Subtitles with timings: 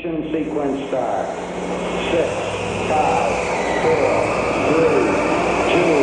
[0.00, 1.28] Ignition sequence start.
[2.10, 2.28] Six,
[2.88, 3.32] five,
[3.82, 4.10] four,
[4.72, 4.96] three,
[5.72, 6.00] two,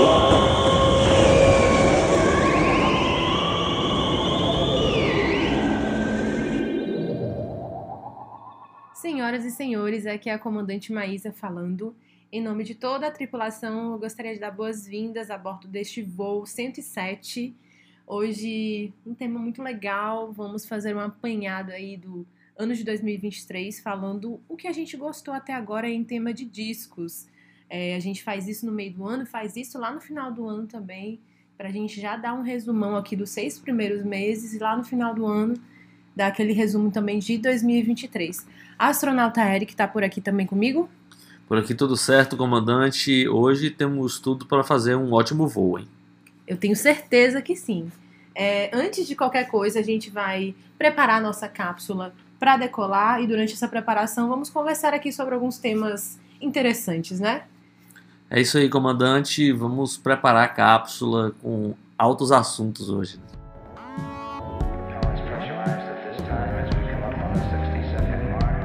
[0.00, 0.32] one.
[8.94, 11.94] Senhoras e senhores, aqui é a comandante Maísa falando.
[12.32, 16.46] Em nome de toda a tripulação, eu gostaria de dar boas-vindas a bordo deste voo
[16.46, 17.54] 107.
[18.06, 20.32] Hoje, um tema muito legal.
[20.32, 22.26] Vamos fazer um apanhado aí do
[22.58, 27.28] ano de 2023, falando o que a gente gostou até agora em tema de discos.
[27.70, 30.46] É, a gente faz isso no meio do ano, faz isso lá no final do
[30.48, 31.20] ano também,
[31.56, 34.82] para a gente já dar um resumão aqui dos seis primeiros meses e lá no
[34.82, 35.54] final do ano
[36.16, 38.44] dar aquele resumo também de 2023.
[38.76, 40.90] A astronauta Eric está por aqui também comigo.
[41.46, 43.28] Por aqui tudo certo, comandante.
[43.28, 45.86] Hoje temos tudo para fazer um ótimo voo, hein?
[46.44, 47.90] Eu tenho certeza que sim.
[48.34, 53.26] É, antes de qualquer coisa, a gente vai preparar a nossa cápsula para decolar e
[53.26, 57.42] durante essa preparação vamos conversar aqui sobre alguns temas interessantes, né?
[58.30, 59.50] É isso aí, comandante.
[59.52, 63.18] Vamos preparar a cápsula com altos assuntos hoje.
[63.98, 68.58] Now it's pressurized at this time as we come up on the 60 second mark.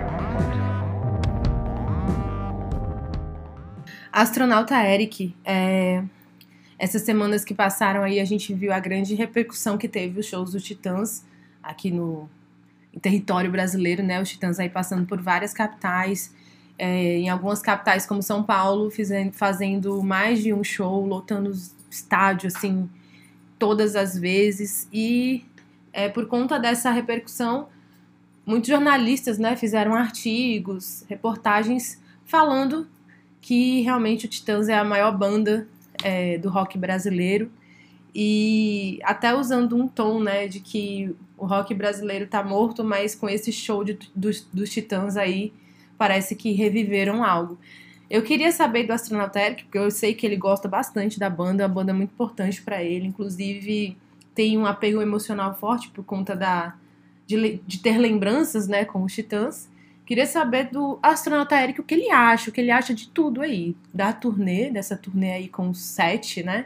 [4.12, 6.04] Astronauta Eric, é,
[6.78, 10.52] essas semanas que passaram aí a gente viu a grande repercussão que teve os shows
[10.52, 11.26] dos Titãs
[11.64, 12.30] aqui no
[13.00, 14.22] território brasileiro, né?
[14.22, 16.34] Os Titãs aí passando por várias capitais,
[16.78, 21.74] é, em algumas capitais como São Paulo, fizendo, fazendo mais de um show, lotando os
[21.90, 22.90] estádios assim
[23.58, 24.88] todas as vezes.
[24.92, 25.46] E
[25.92, 27.68] é, por conta dessa repercussão,
[28.46, 32.88] muitos jornalistas, né, fizeram artigos, reportagens falando
[33.40, 35.68] que realmente o Titãs é a maior banda
[36.04, 37.52] é, do rock brasileiro
[38.16, 43.28] e até usando um tom, né, de que o rock brasileiro tá morto, mas com
[43.28, 45.52] esse show de, dos, dos Titãs aí
[45.98, 47.58] parece que reviveram algo.
[48.10, 51.64] Eu queria saber do Astronauta Eric, porque eu sei que ele gosta bastante da banda,
[51.64, 53.98] é uma banda muito importante para ele, inclusive
[54.36, 56.76] tem um apego emocional forte por conta da
[57.26, 59.70] de, de ter lembranças, né, com os Titãs.
[60.06, 63.42] Queria saber do Astronauta Eric o que ele acha, o que ele acha de tudo
[63.42, 66.66] aí, da turnê, dessa turnê aí com sete, né?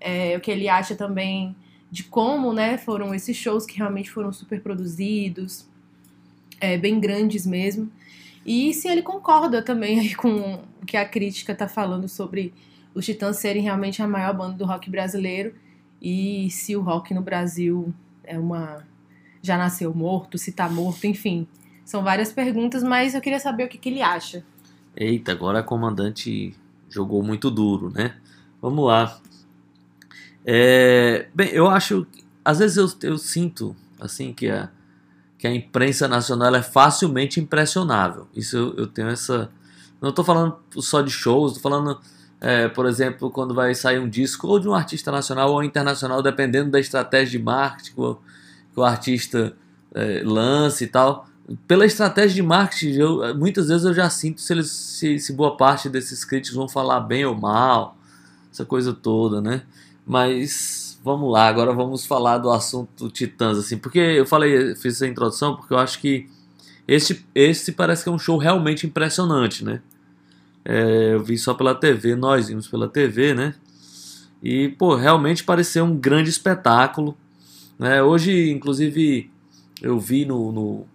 [0.00, 1.54] É, o que ele acha também
[1.90, 5.66] de como, né, foram esses shows que realmente foram super produzidos,
[6.60, 7.90] é, bem grandes mesmo.
[8.46, 12.54] E se ele concorda também com o que a crítica tá falando sobre
[12.94, 15.54] os Titãs serem realmente a maior banda do rock brasileiro
[16.00, 17.92] e se o rock no Brasil
[18.24, 18.84] é uma
[19.42, 21.46] já nasceu morto, se tá morto, enfim.
[21.84, 24.44] São várias perguntas, mas eu queria saber o que, que ele acha.
[24.94, 26.54] Eita, agora a comandante
[26.90, 28.16] jogou muito duro, né?
[28.60, 29.18] Vamos lá.
[30.52, 32.04] É, bem, eu acho.
[32.44, 34.68] Às vezes eu, eu sinto assim que a,
[35.38, 38.26] que a imprensa nacional é facilmente impressionável.
[38.34, 39.48] Isso eu, eu tenho essa.
[40.02, 42.00] Não estou falando só de shows, estou falando,
[42.40, 46.20] é, por exemplo, quando vai sair um disco ou de um artista nacional ou internacional,
[46.20, 49.54] dependendo da estratégia de marketing que o, que o artista
[49.94, 51.28] é, lance e tal.
[51.68, 55.56] Pela estratégia de marketing, eu, muitas vezes eu já sinto se, eles, se, se boa
[55.56, 57.96] parte desses críticos vão falar bem ou mal,
[58.52, 59.62] essa coisa toda, né?
[60.10, 65.06] Mas vamos lá, agora vamos falar do assunto Titãs, assim, porque eu falei, fiz essa
[65.06, 66.28] introdução porque eu acho que
[66.86, 69.80] esse, esse parece que é um show realmente impressionante, né?
[70.64, 73.54] É, eu vi só pela TV, nós vimos pela TV, né?
[74.42, 77.16] E, pô, realmente pareceu um grande espetáculo.
[77.78, 78.02] Né?
[78.02, 79.30] Hoje, inclusive,
[79.80, 80.86] eu vi no, no,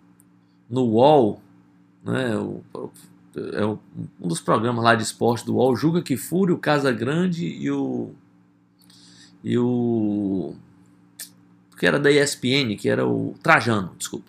[0.70, 1.42] no UOL,
[2.04, 2.36] né?
[2.36, 2.62] O,
[3.54, 3.78] é um
[4.28, 8.14] dos programas lá de esporte do UOL, Julga que Fúria, o Casa Grande e o.
[9.46, 10.56] E o.
[11.78, 14.26] Que era da ESPN, que era o Trajano, desculpa.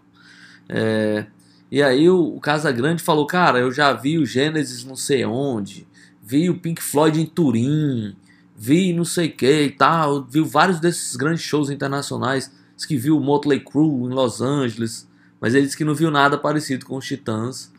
[0.69, 1.25] É,
[1.71, 5.25] e aí o, o Casa Grande falou, cara, eu já vi o Gênesis não sei
[5.25, 5.87] onde,
[6.23, 8.15] vi o Pink Floyd em Turim,
[8.55, 12.97] vi não sei o que e tal, viu vários desses grandes shows internacionais, diz que
[12.97, 15.09] viu o Motley Crue em Los Angeles,
[15.41, 17.73] mas ele disse que não viu nada parecido com os Titãs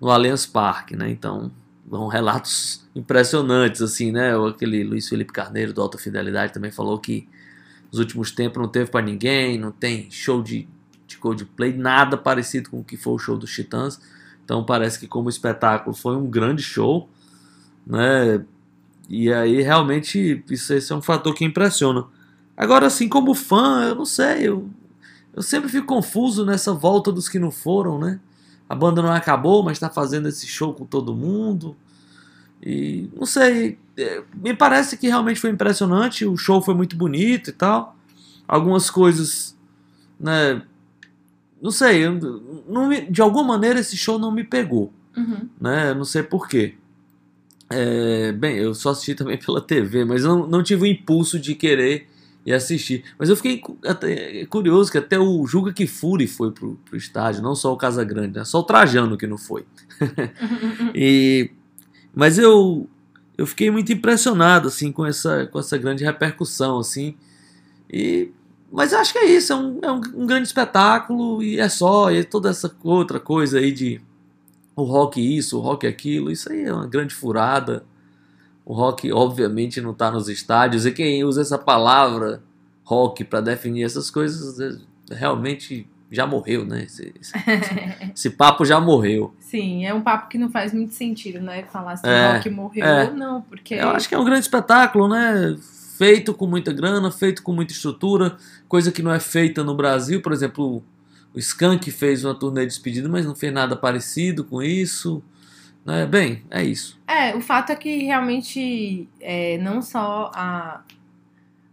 [0.00, 1.10] no Allianz Parque, né?
[1.10, 1.50] Então,
[1.88, 4.32] vão relatos impressionantes, assim, né?
[4.48, 7.26] Aquele Luiz Felipe Carneiro do Alta Fidelidade também falou que
[7.90, 10.68] nos últimos tempos não teve pra ninguém, não tem show de,
[11.06, 14.00] de Coldplay, nada parecido com o que foi o show dos Titãs.
[14.44, 17.08] Então parece que como espetáculo foi um grande show,
[17.86, 18.44] né?
[19.08, 22.04] E aí realmente isso, é um fator que impressiona.
[22.56, 24.68] Agora, assim, como fã, eu não sei, eu,
[25.34, 28.20] eu sempre fico confuso nessa volta dos que não foram, né?
[28.68, 31.76] A banda não acabou, mas está fazendo esse show com todo mundo.
[32.62, 36.26] E não sei, é, me parece que realmente foi impressionante.
[36.26, 37.96] O show foi muito bonito e tal.
[38.46, 39.56] Algumas coisas,
[40.18, 40.62] né,
[41.62, 42.04] não sei,
[42.68, 45.48] não me- de alguma maneira esse show não me pegou, Uhum.
[45.60, 45.92] né?
[45.94, 46.74] Não sei porquê.
[47.70, 51.38] É, bem, eu só assisti também pela TV, mas eu não, não tive o impulso
[51.38, 52.08] de querer
[52.44, 53.04] ir assistir.
[53.18, 57.54] Mas eu fiquei até curioso que até o Juca Kifuri foi pro, pro estádio, não
[57.54, 58.44] só o Casagrande, né?
[58.44, 59.64] Só o Trajano que não foi.
[60.94, 61.50] E,
[62.14, 62.88] mas eu
[63.36, 67.14] eu fiquei muito impressionado assim com essa com essa grande repercussão assim.
[67.90, 68.30] E
[68.70, 72.10] mas acho que é isso, é um, é um, um grande espetáculo e é só,
[72.10, 74.00] e toda essa outra coisa aí de
[74.76, 77.84] o rock isso, o rock aquilo, isso aí é uma grande furada.
[78.68, 82.42] O rock obviamente não está nos estádios e quem usa essa palavra
[82.84, 84.78] rock para definir essas coisas
[85.10, 86.82] realmente já morreu, né?
[86.84, 87.32] Esse, esse-
[88.14, 89.34] esse papo já morreu.
[89.40, 91.62] Sim, é um papo que não faz muito sentido, né?
[91.72, 93.04] Falar se É, o rock morreu é.
[93.06, 93.74] ou não, porque.
[93.74, 95.56] Eu acho que é um grande espetáculo, né?
[95.96, 98.36] Feito com muita grana, feito com muita estrutura,
[98.68, 100.20] coisa que não é feita no Brasil.
[100.22, 100.82] Por exemplo,
[101.34, 105.22] o Skank fez uma turnê de despedida, mas não fez nada parecido com isso.
[105.88, 106.04] Né?
[106.04, 107.00] Bem, é isso.
[107.08, 110.82] É, o fato é que realmente é, não só a,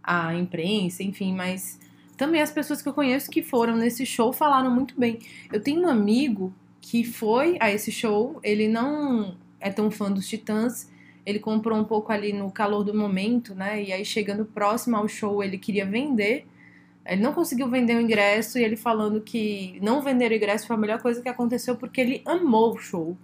[0.02, 1.78] a imprensa, enfim, mas
[2.16, 5.18] também as pessoas que eu conheço que foram nesse show falaram muito bem.
[5.52, 10.26] Eu tenho um amigo que foi a esse show, ele não é tão fã dos
[10.26, 10.90] Titãs,
[11.26, 13.82] ele comprou um pouco ali no calor do momento, né?
[13.82, 16.46] E aí chegando próximo ao show, ele queria vender.
[17.04, 20.74] Ele não conseguiu vender o ingresso e ele falando que não vender o ingresso foi
[20.74, 23.14] a melhor coisa que aconteceu porque ele amou o show.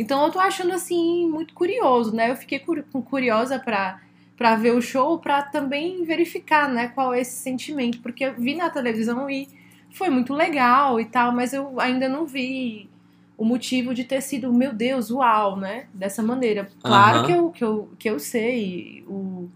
[0.00, 2.30] Então eu tô achando assim muito curioso, né?
[2.30, 4.00] Eu fiquei curi- curiosa pra,
[4.34, 8.54] pra ver o show, pra também verificar, né, qual é esse sentimento, porque eu vi
[8.54, 9.46] na televisão e
[9.92, 12.88] foi muito legal e tal, mas eu ainda não vi
[13.36, 15.86] o motivo de ter sido, meu Deus, uau, né?
[15.92, 16.70] Dessa maneira.
[16.82, 17.26] Claro Aham.
[17.26, 19.48] que, eu, que, eu, que eu sei o,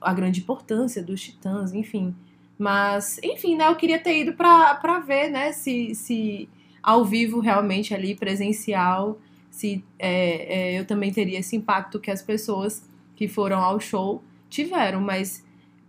[0.00, 2.14] a grande importância dos titãs, enfim.
[2.56, 3.66] Mas, enfim, né?
[3.66, 5.50] Eu queria ter ido pra, pra ver, né?
[5.52, 6.48] Se, se
[6.82, 9.18] ao vivo realmente ali, presencial,
[9.58, 14.22] se é, é, eu também teria esse impacto que as pessoas que foram ao show
[14.48, 15.44] tiveram, mas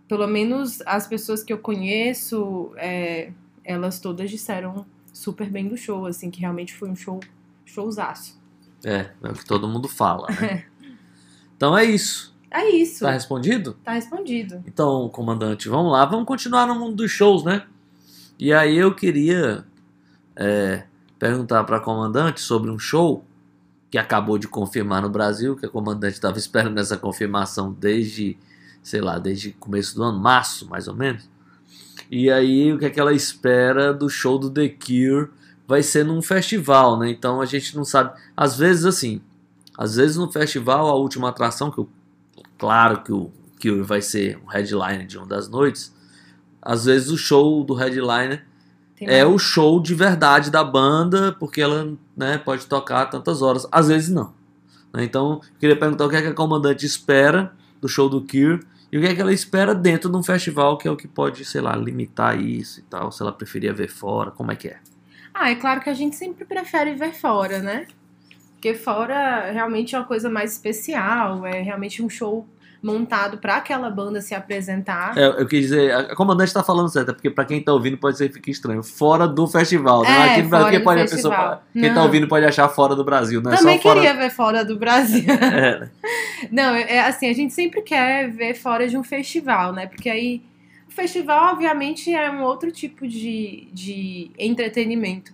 [0.08, 3.30] pelo menos as pessoas que eu conheço, é,
[3.64, 7.20] elas todas disseram super bem do show, assim, que realmente foi um show,
[7.64, 8.40] showzaço.
[8.84, 10.64] É, é o que todo mundo fala, né?
[11.56, 12.34] Então é isso.
[12.50, 13.74] É isso, Tá respondido?
[13.84, 14.64] tá respondido.
[14.66, 17.66] Então, comandante, vamos lá, vamos continuar no mundo dos shows, né?
[18.38, 19.64] E aí eu queria
[20.34, 20.84] é,
[21.18, 23.24] perguntar para comandante sobre um show
[23.90, 28.38] que acabou de confirmar no Brasil, que a comandante estava esperando essa confirmação desde,
[28.82, 31.28] sei lá, desde o começo do ano, março, mais ou menos.
[32.10, 35.30] E aí o que é que ela espera do show do The Cure
[35.66, 37.10] vai ser num festival, né?
[37.10, 39.20] Então a gente não sabe, às vezes assim,
[39.76, 41.88] às vezes no festival a última atração que eu
[42.58, 45.94] claro que o Cure vai ser um headliner de uma das noites,
[46.60, 48.44] às vezes o show do headliner
[49.00, 53.88] é o show de verdade da banda, porque ela né, pode tocar tantas horas, às
[53.88, 54.34] vezes não.
[54.92, 55.04] né?
[55.04, 58.60] Então, queria perguntar o que é que a comandante espera do show do Cure
[58.92, 61.08] e o que é que ela espera dentro de um festival, que é o que
[61.08, 64.68] pode, sei lá, limitar isso e tal, se ela preferia ver fora, como é que
[64.68, 64.78] é?
[65.32, 67.86] Ah, é claro que a gente sempre prefere ver fora, né?
[68.52, 72.46] Porque fora realmente é uma coisa mais especial, é realmente um show
[72.82, 75.16] montado pra aquela banda se apresentar.
[75.16, 77.72] É, eu quis dizer, a a comandante tá falando certo, é porque pra quem tá
[77.72, 78.82] ouvindo pode ser que fique estranho.
[78.82, 80.08] Fora do festival, né?
[80.10, 81.30] É, Aqui no Brasil pode a festival.
[81.32, 81.62] pessoa.
[81.72, 82.02] Quem tá Não.
[82.04, 84.00] ouvindo pode achar fora do Brasil, não é Também fora.
[84.00, 85.24] queria ver fora do Brasil.
[85.30, 85.90] É, né?
[86.50, 89.86] Não, é é assim, a gente sempre quer ver fora de um festival, né?
[89.86, 90.42] Porque aí
[90.88, 95.32] o festival, obviamente, é um outro tipo de, de entretenimento.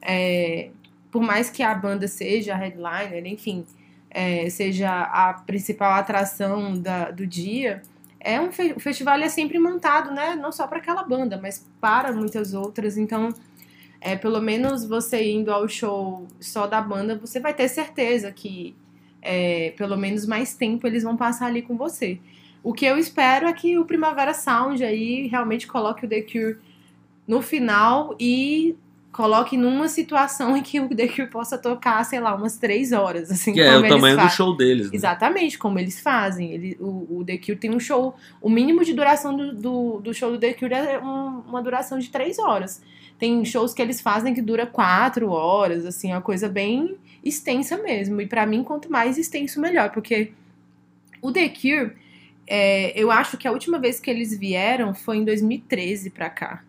[0.00, 0.68] É,
[1.10, 3.64] por mais que a banda seja a headliner, enfim,
[4.14, 7.82] é, seja a principal atração da- do dia,
[8.20, 10.34] é um fe- o festival é sempre montado, né?
[10.36, 12.96] Não só para aquela banda, mas para muitas outras.
[12.96, 13.34] Então,
[14.00, 18.74] é, pelo menos você indo ao show só da banda, você vai ter certeza que
[19.20, 22.18] é, pelo menos mais tempo eles vão passar ali com você.
[22.62, 26.58] O que eu espero é que o Primavera Sound aí realmente coloque o The Cure
[27.26, 28.76] no final e
[29.14, 33.30] coloque numa situação em que o The Cure possa tocar, sei lá, umas três horas,
[33.30, 34.36] assim, Que é o tamanho do fazem.
[34.36, 34.90] show deles.
[34.90, 34.96] Né?
[34.96, 36.50] Exatamente, como eles fazem.
[36.52, 38.14] Ele, o, o The Cure tem um show.
[38.42, 41.98] O mínimo de duração do, do, do show do The Cure é um- uma duração
[41.98, 42.82] de três horas.
[43.18, 47.78] Tem shows que eles fazem que dura quatro horas, assim, é uma coisa bem extensa
[47.78, 48.20] mesmo.
[48.20, 49.90] E pra mim, quanto mais extenso, melhor.
[49.90, 50.32] Porque
[51.22, 51.92] o The Cure,
[52.46, 56.62] é, eu acho que a última vez que eles vieram foi em 2013 pra cá.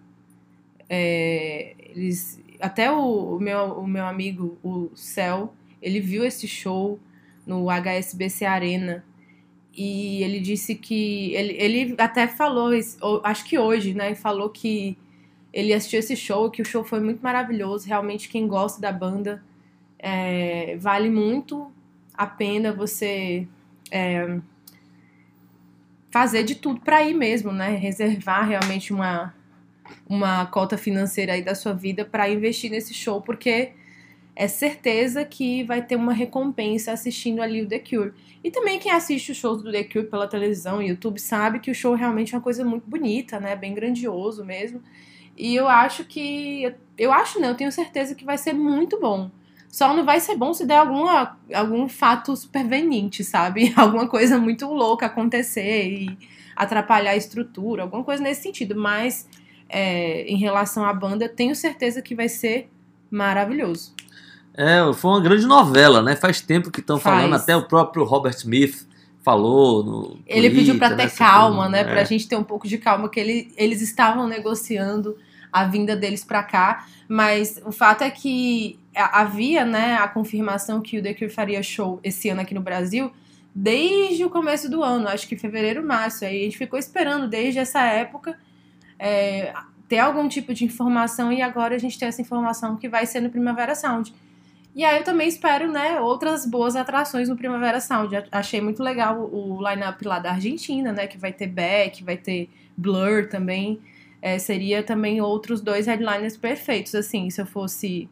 [0.88, 7.00] É, eles, até o, o meu, o meu amigo, o Cel, ele viu esse show
[7.46, 9.04] no HSBC Arena.
[9.74, 11.34] E ele disse que.
[11.34, 12.72] Ele, ele até falou,
[13.24, 14.16] acho que hoje, né?
[14.16, 14.98] Falou que
[15.54, 17.88] ele assistiu esse show, que o show foi muito maravilhoso.
[17.88, 19.44] Realmente, quem gosta da banda,
[20.00, 21.72] é, vale muito
[22.14, 23.48] a pena você
[23.92, 24.40] é,
[26.10, 27.76] fazer de tudo para ir mesmo, né?
[27.76, 29.34] Reservar realmente uma,
[30.08, 33.74] uma cota financeira aí da sua vida para investir nesse show, porque
[34.36, 38.14] é certeza que vai ter uma recompensa assistindo ali o The Cure.
[38.44, 41.72] E também quem assiste os shows do The Cure pela televisão e YouTube sabe que
[41.72, 43.56] o show realmente é uma coisa muito bonita, né?
[43.56, 44.84] Bem grandioso mesmo.
[45.38, 46.74] E eu acho que.
[46.98, 49.32] Eu acho não, eu tenho certeza que vai ser muito bom.
[49.70, 53.74] Só não vai ser bom se der alguma, algum fato superveniente, sabe?
[53.76, 56.18] Alguma coisa muito louca acontecer e
[56.56, 58.74] atrapalhar a estrutura, alguma coisa nesse sentido.
[58.76, 59.28] Mas
[59.70, 62.70] é, em relação à banda, tenho certeza que vai ser
[63.10, 63.94] maravilhoso.
[64.54, 66.16] É, foi uma grande novela, né?
[66.16, 68.88] Faz tempo que estão falando, até o próprio Robert Smith
[69.22, 71.82] falou no Ele pediu pra Twitter, ter né, calma, né?
[71.82, 71.84] é.
[71.84, 75.18] Pra gente ter um pouco de calma, que ele, eles estavam negociando
[75.52, 81.00] a vinda deles pra cá, mas o fato é que havia, né, a confirmação que
[81.00, 83.12] o The Cure faria show esse ano aqui no Brasil
[83.56, 86.26] desde o começo do ano, acho que fevereiro, março.
[86.26, 88.38] Aí a gente ficou esperando desde essa época
[89.00, 89.54] é,
[89.88, 93.22] ter algum tipo de informação e agora a gente tem essa informação que vai ser
[93.22, 94.14] no Primavera Sound.
[94.76, 98.14] E aí eu também espero, né, outras boas atrações no Primavera Sound.
[98.32, 102.50] Achei muito legal o line-up lá da Argentina, né, que vai ter Beck, vai ter
[102.76, 103.80] Blur também.
[104.22, 108.10] É, seria também outros dois headliners perfeitos, assim, se eu fosse...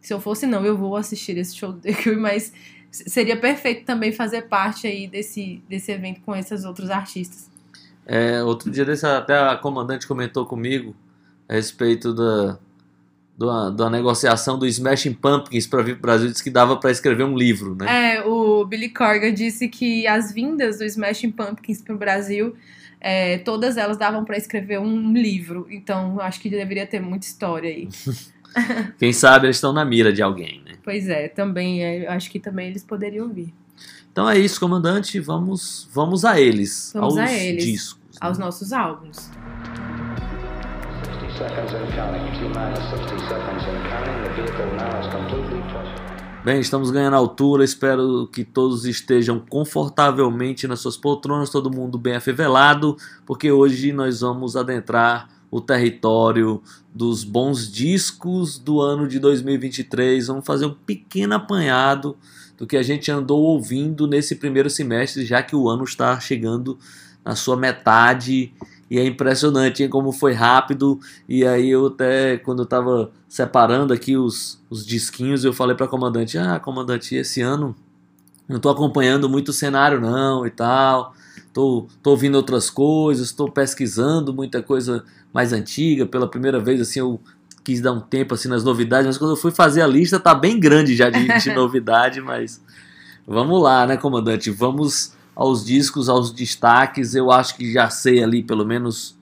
[0.00, 2.52] Se eu fosse, não, eu vou assistir esse show do The mas
[2.90, 7.50] seria perfeito também fazer parte aí desse, desse evento com esses outros artistas.
[8.06, 10.94] É, outro dia desse, até a comandante comentou comigo
[11.48, 12.58] a respeito da,
[13.36, 16.90] da, da negociação do Smashing Pumpkins para vir para o Brasil, disse que dava para
[16.90, 18.16] escrever um livro, né?
[18.16, 22.54] É, o Billy Corgan disse que as vindas do Smashing Pumpkins pro Brasil,
[23.00, 25.66] é, todas elas davam pra escrever um livro.
[25.68, 27.88] Então, acho que deveria ter muita história aí.
[28.98, 30.76] Quem sabe eles estão na mira de alguém, né?
[30.82, 33.52] Pois é, também, é, acho que também eles poderiam vir.
[34.10, 35.20] Então é isso, comandante.
[35.20, 37.95] Vamos, vamos a eles, Vamos aos a eles, discos.
[38.20, 38.26] Né?
[38.26, 39.30] Aos nossos álbuns.
[41.04, 42.32] 60 seconds and counting.
[42.32, 44.22] T minus 60 seconds and counting.
[44.22, 46.06] The vehicle now is completely trusted.
[46.44, 47.64] Bem, estamos ganhando altura.
[47.64, 52.96] Espero que todos estejam confortavelmente nas suas poltronas, todo mundo bem afevelado,
[53.26, 56.62] porque hoje nós vamos adentrar o território
[56.94, 60.28] dos bons discos do ano de 2023.
[60.28, 62.16] Vamos fazer um pequeno apanhado
[62.56, 66.78] do que a gente andou ouvindo nesse primeiro semestre, já que o ano está chegando
[67.26, 68.54] na sua metade.
[68.88, 71.00] E é impressionante hein, como foi rápido.
[71.28, 75.88] E aí eu até, quando eu tava separando aqui os, os disquinhos, eu falei pra
[75.88, 77.74] comandante, ah, comandante, esse ano
[78.48, 81.14] não tô acompanhando muito o cenário não e tal.
[81.52, 86.06] Tô, tô ouvindo outras coisas, tô pesquisando muita coisa mais antiga.
[86.06, 87.20] Pela primeira vez, assim, eu
[87.64, 90.32] quis dar um tempo assim nas novidades, mas quando eu fui fazer a lista, tá
[90.32, 92.62] bem grande já de, de novidade, mas
[93.26, 94.52] vamos lá, né, comandante?
[94.52, 97.14] Vamos aos discos, aos destaques.
[97.14, 99.16] Eu acho que já sei ali pelo menos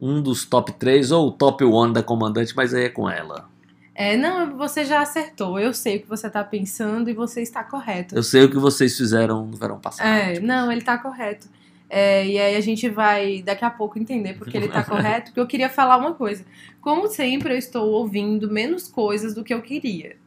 [0.00, 3.48] um dos top 3 ou o top 1 da comandante, mas aí é com ela.
[3.94, 5.60] É, não, você já acertou.
[5.60, 8.16] Eu sei o que você tá pensando e você está correto.
[8.16, 10.06] Eu sei o que vocês fizeram no verão passado.
[10.06, 11.46] É, não, ele tá correto.
[11.94, 15.40] É, e aí a gente vai daqui a pouco entender porque ele tá correto, porque
[15.40, 16.42] eu queria falar uma coisa.
[16.80, 20.16] Como sempre, eu estou ouvindo menos coisas do que eu queria.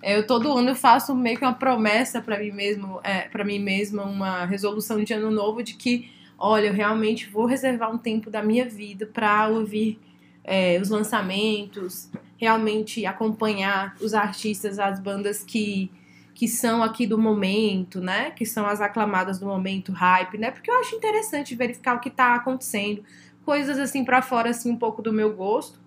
[0.00, 3.58] Eu todo ano eu faço meio que uma promessa pra mim mesmo, é, para mim
[3.58, 8.30] mesma, uma resolução de ano novo de que, olha, eu realmente vou reservar um tempo
[8.30, 9.98] da minha vida pra ouvir
[10.44, 15.90] é, os lançamentos, realmente acompanhar os artistas, as bandas que
[16.38, 18.30] que são aqui do momento, né?
[18.30, 20.52] Que são as aclamadas do momento, hype, né?
[20.52, 23.02] Porque eu acho interessante verificar o que tá acontecendo,
[23.44, 25.80] coisas assim pra fora assim um pouco do meu gosto.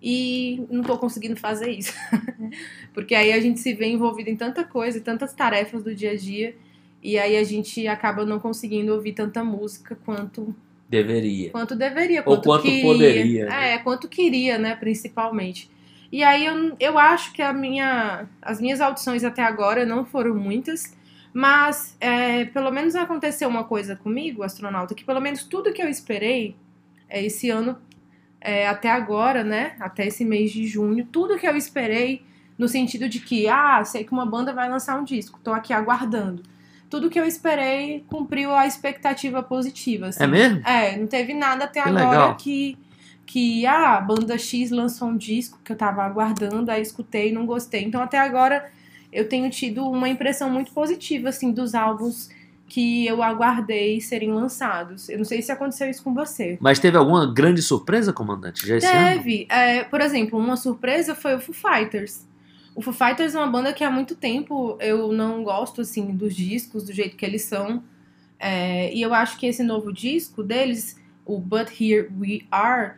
[0.00, 1.92] E não tô conseguindo fazer isso.
[2.94, 6.16] Porque aí a gente se vê envolvido em tanta coisa, tantas tarefas do dia a
[6.16, 6.54] dia,
[7.02, 10.54] e aí a gente acaba não conseguindo ouvir tanta música quanto
[10.88, 11.50] Deveria.
[11.50, 12.82] quanto deveria, Ou quanto, quanto queria.
[12.82, 13.74] poderia, né?
[13.74, 15.68] É, quanto queria, né, principalmente.
[16.10, 20.34] E aí eu, eu acho que a minha, as minhas audições até agora não foram
[20.34, 20.96] muitas,
[21.32, 25.88] mas é, pelo menos aconteceu uma coisa comigo, astronauta, que pelo menos tudo que eu
[25.88, 26.56] esperei
[27.08, 27.78] é, esse ano,
[28.40, 32.22] é, até agora, né, até esse mês de junho, tudo que eu esperei
[32.56, 35.72] no sentido de que, ah, sei que uma banda vai lançar um disco, tô aqui
[35.72, 36.42] aguardando.
[36.90, 40.06] Tudo que eu esperei cumpriu a expectativa positiva.
[40.06, 40.24] assim.
[40.24, 40.66] É mesmo?
[40.66, 42.36] É, não teve nada até Que agora legal.
[42.36, 42.78] que
[43.28, 47.32] que ah, a banda X lançou um disco que eu tava aguardando, aí escutei e
[47.32, 47.84] não gostei.
[47.84, 48.70] Então até agora
[49.12, 52.30] eu tenho tido uma impressão muito positiva assim dos álbuns
[52.66, 55.10] que eu aguardei serem lançados.
[55.10, 56.56] Eu não sei se aconteceu isso com você.
[56.58, 58.66] Mas teve alguma grande surpresa, comandante?
[58.66, 58.80] Já?
[58.80, 59.46] Teve.
[59.50, 62.26] É, por exemplo, uma surpresa foi o Foo Fighters.
[62.74, 66.34] O Foo Fighters é uma banda que há muito tempo eu não gosto, assim, dos
[66.34, 67.82] discos, do jeito que eles são.
[68.38, 72.92] É, e eu acho que esse novo disco deles, o But Here We Are,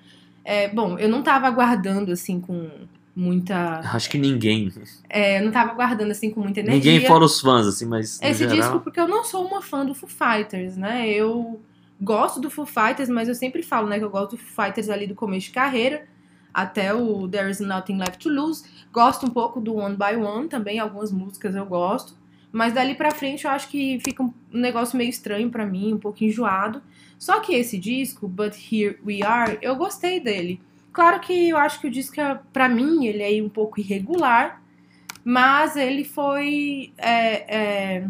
[0.51, 2.69] é, bom, eu não tava aguardando, assim, com
[3.15, 3.81] muita...
[3.85, 4.73] Acho que ninguém.
[5.09, 6.93] É, eu não tava aguardando, assim, com muita energia.
[6.93, 8.21] Ninguém fora os fãs, assim, mas.
[8.21, 11.09] Esse geral, disco porque eu não sou uma fã do Foo Fighters, né?
[11.09, 11.61] Eu
[12.01, 14.89] gosto do Foo Fighters, mas eu sempre falo, né, que eu gosto do Foo Fighters
[14.89, 16.07] ali do começo de carreira,
[16.53, 18.65] até o There Is Nothing Left to Lose.
[18.93, 22.19] Gosto um pouco do One by One também, algumas músicas eu gosto.
[22.51, 25.99] Mas dali pra frente eu acho que fica um negócio meio estranho pra mim, um
[25.99, 26.83] pouco enjoado.
[27.21, 30.59] Só que esse disco, But Here We Are, eu gostei dele.
[30.91, 34.63] Claro que eu acho que o disco, é, pra mim, ele é um pouco irregular,
[35.23, 36.95] mas ele foi.
[36.97, 38.09] é, é,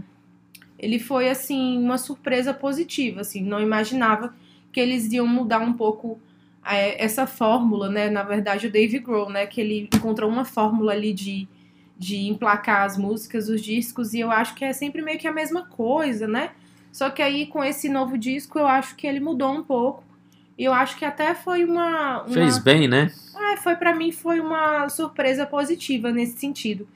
[0.79, 3.43] ele foi, assim, uma surpresa positiva, assim.
[3.43, 4.33] Não imaginava
[4.73, 6.21] que eles iam mudar um pouco
[6.65, 8.09] é, essa fórmula, né?
[8.09, 9.45] Na verdade, o Dave Grohl, né?
[9.45, 11.49] Que ele encontrou uma fórmula ali de,
[11.99, 15.33] de emplacar as músicas, os discos, e eu acho que é sempre meio que a
[15.33, 16.53] mesma coisa, né?
[16.93, 20.03] Só que aí, com esse novo disco, eu acho que ele mudou um pouco.
[20.59, 22.23] E eu acho que até foi uma.
[22.23, 22.35] uma...
[22.35, 23.11] Fez bem, né?
[23.53, 26.87] É, foi para mim foi uma surpresa positiva nesse sentido.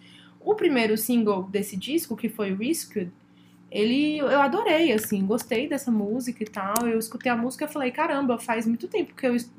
[0.40, 3.10] O primeiro single desse disco, que foi Risked,
[3.70, 6.86] ele eu adorei, assim, gostei dessa música e tal.
[6.86, 9.50] Eu escutei a música e falei, caramba, faz muito tempo que eu es-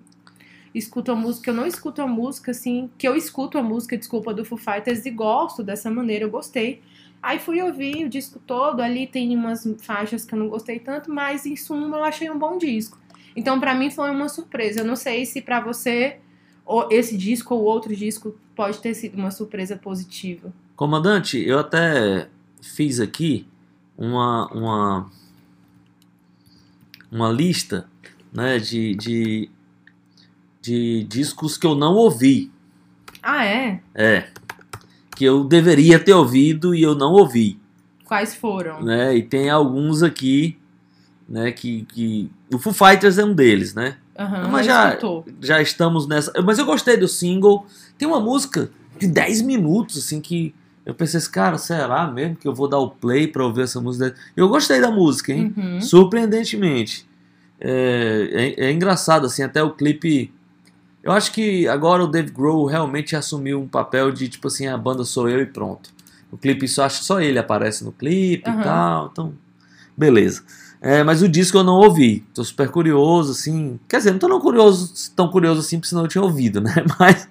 [0.74, 4.34] escuto a música, eu não escuto a música, assim, que eu escuto a música, desculpa,
[4.34, 6.82] do Foo Fighters e gosto dessa maneira, eu gostei.
[7.26, 11.12] Aí fui ouvir o disco todo, ali tem umas faixas que eu não gostei tanto,
[11.12, 13.00] mas em suma eu achei um bom disco.
[13.36, 14.82] Então pra mim foi uma surpresa.
[14.82, 16.20] Eu não sei se pra você
[16.64, 20.54] ou esse disco ou outro disco pode ter sido uma surpresa positiva.
[20.76, 22.30] Comandante, eu até
[22.62, 23.48] fiz aqui
[23.98, 25.12] uma, uma,
[27.12, 27.90] uma lista
[28.32, 29.50] né, de, de,
[30.62, 32.52] de discos que eu não ouvi.
[33.24, 33.82] Ah, é?
[33.96, 34.30] É.
[35.16, 37.58] Que eu deveria ter ouvido e eu não ouvi.
[38.06, 38.82] Quais foram?
[38.84, 39.16] Né?
[39.18, 40.58] E tem alguns aqui
[41.28, 42.30] né, que, que.
[42.54, 43.98] O Foo Fighters é um deles, né?
[44.18, 45.26] Aham, Mas já- escutou.
[45.42, 46.32] já estamos nessa.
[46.44, 47.66] Mas eu gostei do single.
[47.98, 50.54] Tem uma música de 10 minutos, assim, que
[50.86, 53.82] eu pensei assim, cara, será mesmo que eu vou dar o play pra ouvir essa
[53.82, 54.14] música?
[54.38, 55.54] Eu gostei da música, hein?
[55.58, 55.82] Uhum.
[55.82, 57.06] Surpreendentemente.
[57.60, 60.32] É, é, é engraçado, assim, até o clipe.
[61.06, 64.76] Eu acho que agora o Dave Grohl realmente assumiu um papel de, tipo assim, a
[64.76, 65.94] banda sou eu e pronto.
[66.32, 68.60] O clipe, só acho só ele aparece no clipe Aham.
[68.60, 69.34] e tal, então.
[69.96, 70.42] Beleza.
[70.82, 72.26] É, mas o disco eu não ouvi.
[72.34, 73.80] Tô super curioso, assim.
[73.88, 76.74] Quer dizer, não tô não curioso, tão curioso assim, porque senão eu tinha ouvido, né?
[77.00, 77.30] Mas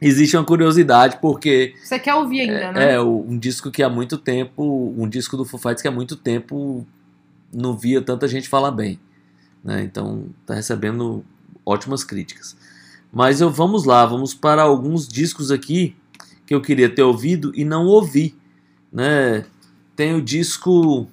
[0.00, 2.94] existe uma curiosidade, porque Você quer ouvir ainda, né?
[2.94, 6.14] é, um disco que há muito tempo, um disco do Foo Fighters que há muito
[6.14, 6.86] tempo
[7.52, 8.98] não via tanta gente falar bem,
[9.62, 9.82] né?
[9.82, 11.24] Então tá recebendo
[11.64, 12.56] ótimas críticas.
[13.12, 15.96] Mas eu vamos lá, vamos para alguns discos aqui
[16.46, 18.34] que eu queria ter ouvido e não ouvi,
[18.92, 19.44] né?
[19.96, 21.06] Tem o disco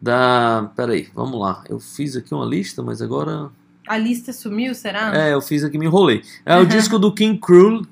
[0.00, 1.64] da, peraí, vamos lá.
[1.68, 3.50] Eu fiz aqui uma lista, mas agora
[3.86, 5.14] A lista sumiu, será?
[5.16, 6.22] é, eu fiz aqui me enrolei.
[6.44, 7.82] É o disco do King Cruel,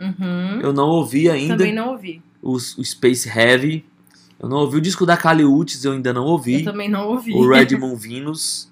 [0.00, 0.60] Uhum.
[0.60, 1.56] eu não ouvi ainda.
[1.56, 2.20] Também não ouvi.
[2.42, 3.84] o, o Space Heavy.
[4.40, 6.64] Eu não ouvi o disco da Kali Uchis, eu ainda não Eu ouvi.
[6.64, 7.32] também não ouvi.
[7.32, 8.68] O Red Moon Venus.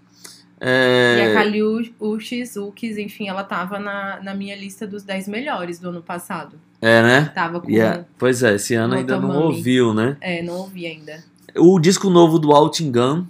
[0.60, 1.60] E a É, Kali
[1.98, 6.56] Uchis, Ukis, enfim, ela tava na, na minha lista dos 10 melhores do ano passado.
[6.82, 7.32] é, né?
[7.34, 7.70] Tava com.
[7.70, 10.16] E é- pois é, esse ano ainda não ouviu, né?
[10.20, 11.22] É, não ouvi ainda.
[11.56, 13.24] O disco novo do Altin Gun,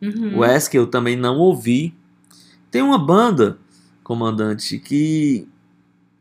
[0.00, 0.38] Uhum.
[0.40, 1.94] o que eu também não ouvi.
[2.70, 3.58] Tem uma banda,
[4.04, 5.46] comandante, que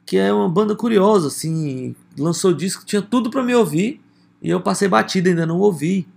[0.05, 3.99] que é uma banda curiosa, assim, lançou disco, tinha tudo pra me ouvir,
[4.39, 6.07] e eu passei batida, ainda não ouvi.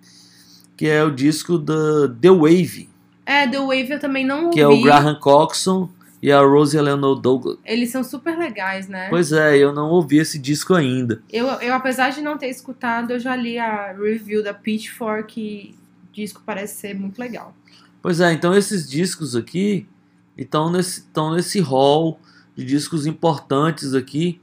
[0.77, 2.89] Que é o disco da The Wave,
[3.29, 4.55] É, The Wave eu também não ouvi.
[4.55, 5.91] que é o Graham Coxon
[6.23, 7.59] e a Rosie Eleanor Douglas.
[7.63, 9.11] Eles são super legais, né?
[9.11, 11.23] Pois é, eu não ouvi esse disco ainda.
[11.31, 15.75] Eu, eu, apesar de não ter escutado, eu já li a review da Pitchfork e
[16.09, 17.55] o disco parece ser muito legal.
[18.01, 19.87] Pois é, então esses discos aqui
[20.35, 22.19] estão nesse, estão nesse hall
[22.57, 24.41] de discos importantes aqui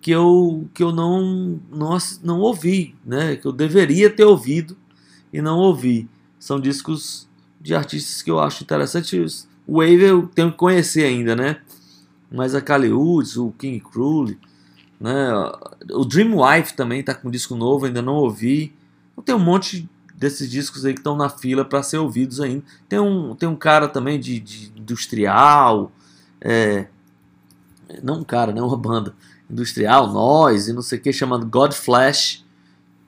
[0.00, 3.36] que eu, que eu não, não, não ouvi, né?
[3.36, 4.76] Que eu deveria ter ouvido
[5.32, 6.08] e não ouvi.
[6.40, 7.28] São discos
[7.64, 9.48] de artistas que eu acho interessantes.
[9.66, 11.62] O Wave eu tenho que conhecer ainda, né?
[12.30, 14.36] Mas a Kali Uchis, o King Cruel,
[15.00, 15.32] né?
[15.90, 18.74] O Dreamwife também tá com um disco novo, ainda não ouvi.
[19.12, 22.62] Então, tem um monte desses discos aí que estão na fila para ser ouvidos ainda.
[22.86, 25.90] Tem um, tem um cara também de, de industrial,
[26.42, 26.86] é,
[28.02, 29.14] não um cara, né, uma banda
[29.50, 32.44] industrial, nós e não sei o que, chamado God Flash,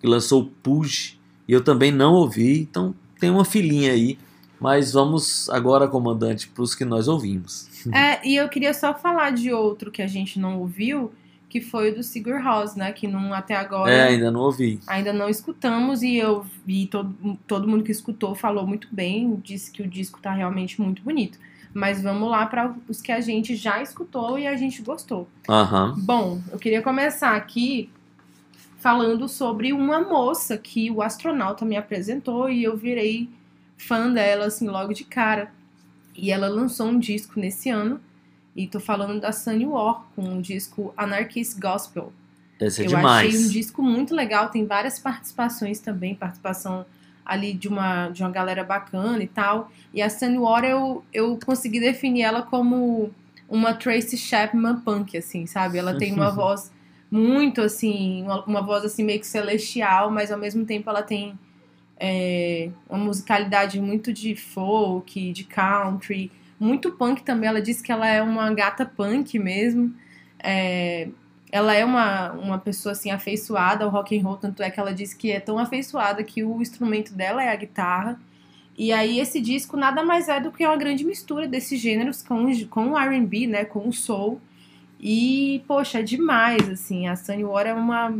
[0.00, 4.18] que lançou o Push, E eu também não ouvi, então tem uma filinha aí.
[4.60, 7.68] Mas vamos agora, comandante, para os que nós ouvimos.
[7.92, 11.12] É, e eu queria só falar de outro que a gente não ouviu,
[11.48, 12.90] que foi o do Sigur Rós, né?
[12.92, 14.80] Que não, até agora É, ainda não ouvi.
[14.86, 17.14] ainda não escutamos e eu vi todo,
[17.46, 21.38] todo mundo que escutou falou muito bem, disse que o disco tá realmente muito bonito.
[21.74, 25.28] Mas vamos lá para os que a gente já escutou e a gente gostou.
[25.48, 25.94] Aham.
[25.98, 27.90] Bom, eu queria começar aqui
[28.78, 33.28] falando sobre uma moça que o astronauta me apresentou e eu virei
[33.76, 35.50] fã dela assim logo de cara.
[36.14, 38.00] E ela lançou um disco nesse ano.
[38.54, 42.12] E tô falando da Sunny War, com o disco Anarchist Gospel.
[42.58, 43.28] Esse é eu demais.
[43.28, 46.86] achei um disco muito legal, tem várias participações também, participação
[47.24, 49.70] ali de uma, de uma galera bacana e tal.
[49.92, 53.10] E a Sunny War eu, eu consegui definir ela como
[53.48, 55.76] uma Tracy Chapman punk, assim, sabe?
[55.76, 56.72] Ela tem uma voz
[57.10, 61.38] muito assim, uma, uma voz assim meio que celestial, mas ao mesmo tempo ela tem
[61.98, 67.48] é, uma musicalidade muito de folk, de country, muito punk também.
[67.48, 69.94] Ela diz que ela é uma gata punk mesmo.
[70.38, 71.08] É,
[71.50, 74.92] ela é uma, uma pessoa assim afeiçoada ao rock and roll, tanto é que ela
[74.92, 78.20] diz que é tão afeiçoada que o instrumento dela é a guitarra.
[78.76, 82.46] E aí esse disco nada mais é do que uma grande mistura desses gêneros com,
[82.68, 84.40] com o R&B, né, com o soul.
[85.00, 88.14] E, poxa, é demais, assim, a Sunny War é uma,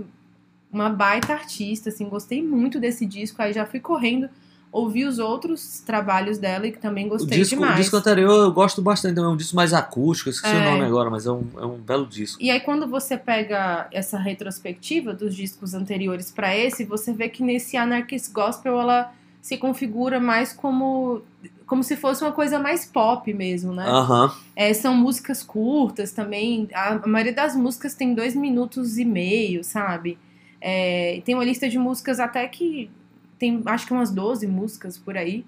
[0.77, 4.29] uma baita artista, assim, gostei muito desse disco, aí já fui correndo,
[4.71, 7.77] ouvi os outros trabalhos dela e que também O gostei disco, o demais.
[7.81, 10.59] disco anterior eu gosto bastante, é um disco mais acústico, esqueci É.
[10.59, 12.43] o nome agora, mas é um, é um belo disco.
[12.43, 17.43] E aí quando você pega essa retrospectiva dos discos anteriores para esse, você vê que
[17.43, 21.23] nesse Anarchist Gospel ela se configura mais como
[21.67, 23.85] como se fosse uma coisa mais pop mesmo, né?
[23.89, 24.33] Aham.
[24.55, 26.69] É, são músicas curtas também.
[26.73, 30.17] A, a maioria das músicas tem dois minutos e meio, sabe?
[30.61, 32.91] É, tem uma lista de músicas até que
[33.39, 35.45] tem acho que umas 12 músicas por aí.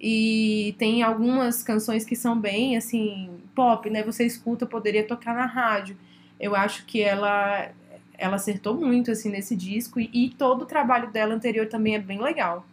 [0.00, 4.02] E tem algumas canções que são bem assim, pop, né?
[4.02, 5.96] Você escuta, poderia tocar na rádio.
[6.38, 7.70] Eu acho que ela
[8.18, 11.98] ela acertou muito assim nesse disco e, e todo o trabalho dela anterior também é
[11.98, 12.66] bem legal.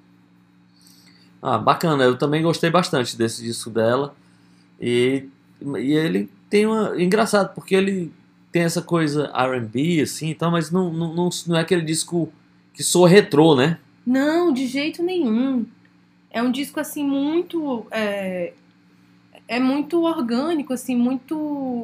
[1.41, 4.15] Ah, bacana, eu também gostei bastante desse disco dela.
[4.79, 5.27] E,
[5.62, 7.01] e ele tem uma.
[7.01, 8.13] Engraçado, porque ele
[8.53, 12.31] tem essa coisa RB, assim e tal, mas não, não, não, é aquele disco
[12.71, 13.79] que soa retrô, né?
[14.05, 15.65] Não, de jeito nenhum.
[16.29, 18.53] É um disco assim muito é,
[19.47, 21.35] é muito orgânico, assim, muito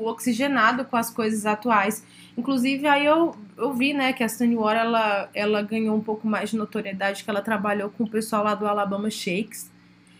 [0.05, 2.05] oxigenado com as coisas atuais.
[2.37, 6.27] Inclusive aí eu, eu vi, né, que a Sunny War ela, ela ganhou um pouco
[6.27, 9.71] mais de notoriedade, que ela trabalhou com o pessoal lá do Alabama Shakes.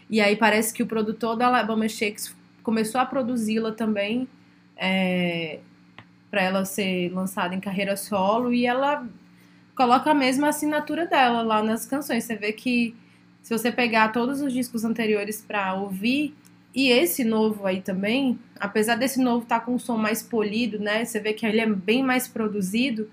[0.10, 4.28] E aí parece que o produtor do Alabama Shakes começou a produzi-la também
[4.76, 5.60] é,
[6.30, 9.08] para ela ser lançada em carreira solo e ela
[9.76, 12.24] coloca a mesma assinatura dela lá nas canções.
[12.26, 12.96] Você vê que
[13.42, 16.36] se você pegar todos os discos anteriores pra ouvir
[16.76, 21.04] e esse novo aí também, apesar desse novo estar com um som mais polido, né?
[21.06, 23.10] Você vê que ele é bem mais produzido.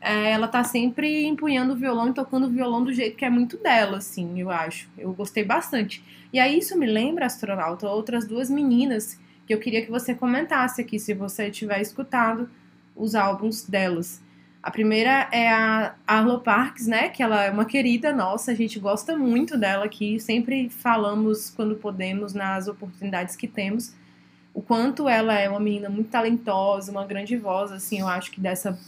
[0.00, 3.30] é, ela tá sempre empunhando o violão e tocando o violão do jeito que é
[3.30, 4.88] muito dela, assim, eu acho.
[4.98, 6.02] Eu gostei bastante.
[6.32, 10.80] E aí isso me lembra, astronauta, outras duas meninas que eu queria que você comentasse
[10.80, 12.48] aqui, se você tiver escutado
[12.94, 14.20] os álbuns delas.
[14.62, 17.08] A primeira é a Arlo Parks, né?
[17.08, 21.74] Que ela é uma querida nossa, a gente gosta muito dela aqui, sempre falamos quando
[21.74, 23.92] podemos nas oportunidades que temos.
[24.54, 28.40] O quanto ela é uma menina muito talentosa, uma grande voz, assim, eu acho que
[28.40, 28.78] dessa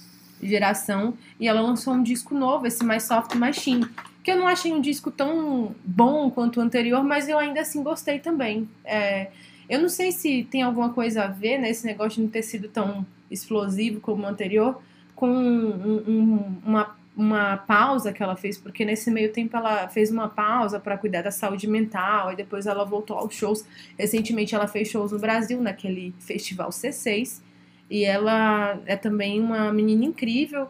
[0.40, 1.14] geração.
[1.40, 3.84] E ela lançou um disco novo, esse Mais Soft Machine,
[4.22, 7.82] que eu não achei um disco tão bom quanto o anterior, mas eu ainda assim
[7.82, 8.68] gostei também.
[8.84, 9.30] É,
[9.68, 12.42] eu não sei se tem alguma coisa a ver, né, esse negócio de não ter
[12.42, 14.80] sido tão explosivo como o anterior,
[15.14, 20.10] com um- um- uma, uma pausa que ela fez, porque nesse meio tempo ela fez
[20.10, 23.64] uma pausa para cuidar da saúde mental, e depois ela voltou aos shows.
[23.98, 27.40] Recentemente ela fez shows no Brasil, naquele festival C6,
[27.88, 30.68] e ela é também uma menina incrível.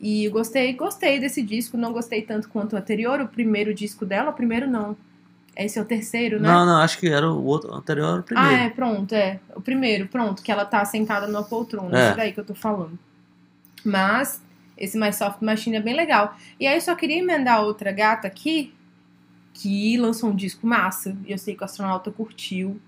[0.00, 4.30] E gostei, gostei desse disco, não gostei tanto quanto o anterior, o primeiro disco dela,
[4.30, 4.96] o primeiro não.
[5.56, 6.48] Esse é o terceiro, né?
[6.48, 8.50] Não, não, acho que era o outro o anterior era o primeiro.
[8.50, 9.38] Ah, é, pronto, é.
[9.54, 11.98] O primeiro, pronto, que ela tá sentada numa poltrona.
[11.98, 12.08] É.
[12.08, 12.98] Isso daí que eu tô falando.
[13.84, 14.40] Mas,
[14.78, 16.36] esse mais soft machine é bem legal.
[16.58, 18.72] E aí eu só queria emendar outra gata aqui,
[19.52, 21.16] que lançou um disco massa.
[21.26, 22.80] E eu sei que o astronauta curtiu.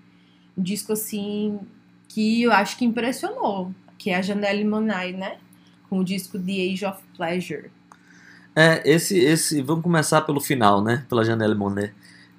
[0.57, 1.59] Um disco assim,
[2.07, 3.71] que eu acho que impressionou.
[3.97, 5.37] Que é a Janelle Monáe, né?
[5.87, 7.69] Com o disco The Age of Pleasure.
[8.55, 11.05] É, esse, esse, vamos começar pelo final, né?
[11.07, 11.93] Pela Janelle Monet.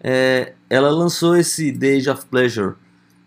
[0.09, 2.75] É, ela lançou esse Days of Pleasure.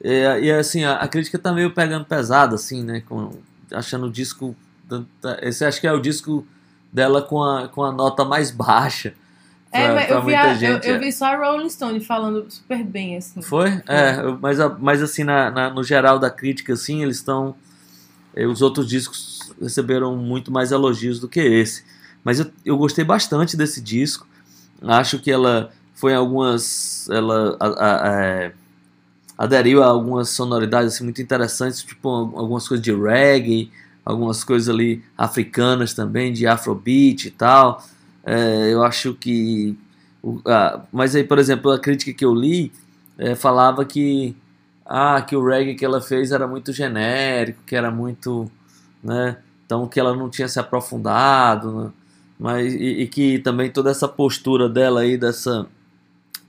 [0.02, 3.02] É, e assim, a, a crítica tá meio pegando pesado, assim, né?
[3.02, 3.32] Com,
[3.74, 4.56] achando o disco.
[5.42, 6.48] Esse acho que é o disco
[6.92, 9.14] dela com a, com a nota mais baixa.
[9.72, 10.98] É, pra- mas pra eu, vi a- eu- gente, eu, é.
[10.98, 13.40] vi só a Rolling Stone falando super bem, assim.
[13.40, 13.70] Foi?
[13.88, 17.54] É, eu- mas, mas assim, na, na- no geral da crítica, assim, eles estão.
[18.36, 21.84] eh, Os outros discos receberam muito mais elogios do que esse.
[22.24, 24.26] Mas eu, eu gostei bastante desse disco.
[24.82, 27.08] Acho que ela foi algumas.
[27.10, 28.54] Ela a- a- é,
[29.38, 33.72] aderiu a algumas sonoridades assim, muito interessantes, tipo al- algumas coisas de reggae,
[34.06, 37.84] algumas coisas ali africanas também, de afrobeat e tal.
[38.26, 39.78] É, eu acho que.
[40.24, 40.42] o-
[40.92, 42.72] mas aí, por exemplo, a crítica que eu li
[43.18, 44.36] é, falava que
[44.86, 48.50] ah, que o reggae que ela fez era muito genérico, que era muito,
[49.04, 49.38] né?
[49.66, 51.92] Então que ela não tinha se aprofundado, né?
[52.40, 55.68] mas e, e que também toda essa postura dela aí dessa,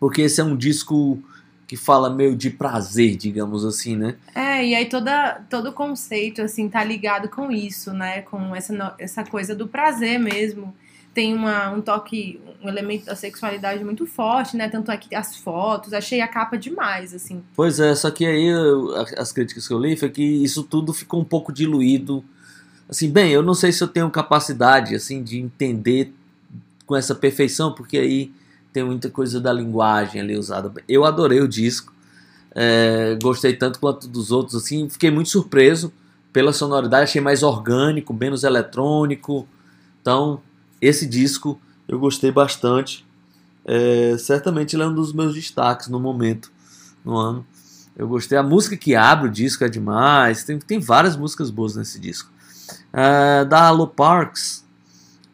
[0.00, 1.22] porque esse é um disco
[1.68, 4.16] que fala meio de prazer, digamos assim, né?
[4.34, 8.22] É, e aí toda, todo o conceito, assim, tá ligado com isso, né?
[8.22, 10.74] Com essa, essa coisa do prazer mesmo.
[11.14, 14.68] Tem uma, um toque, um elemento da sexualidade muito forte, né?
[14.68, 17.42] Tanto é que as fotos, achei a capa demais, assim.
[17.54, 20.92] Pois é, só que aí eu- as críticas que eu li foi que isso tudo
[20.92, 22.24] ficou um pouco diluído.
[22.88, 26.12] Assim, bem, eu não sei se eu tenho capacidade assim de entender
[26.86, 28.32] com essa perfeição, porque aí
[28.72, 30.72] tem muita coisa da linguagem ali usada.
[30.88, 31.92] Eu adorei o disco,
[32.54, 35.92] é, gostei tanto quanto dos outros, assim, fiquei muito surpreso
[36.32, 39.46] pela sonoridade, achei mais orgânico, menos eletrônico.
[40.00, 40.40] Então,
[40.80, 43.06] esse disco eu gostei bastante.
[43.64, 46.50] É, certamente ele é um dos meus destaques no momento,
[47.04, 47.46] no ano.
[47.96, 48.38] Eu gostei.
[48.38, 50.44] A música que abre o disco é demais.
[50.44, 52.30] Tem, tem várias músicas boas nesse disco.
[52.92, 54.64] É, da Halo Parks,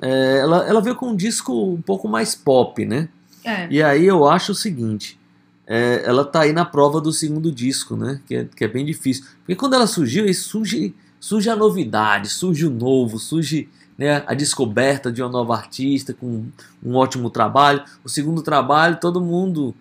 [0.01, 3.09] é, ela, ela veio com um disco um pouco mais pop, né?
[3.47, 3.69] É.
[3.71, 5.19] E aí eu acho o seguinte:
[5.67, 8.21] é, ela tá aí na prova do segundo disco, né?
[8.27, 9.25] Que é, que é bem difícil.
[9.39, 15.11] Porque quando ela surgiu, surge, surge a novidade, surge o novo, surge né, a descoberta
[15.13, 16.45] de uma nova artista com
[16.85, 17.83] um ótimo trabalho.
[18.05, 19.75] O segundo trabalho, todo mundo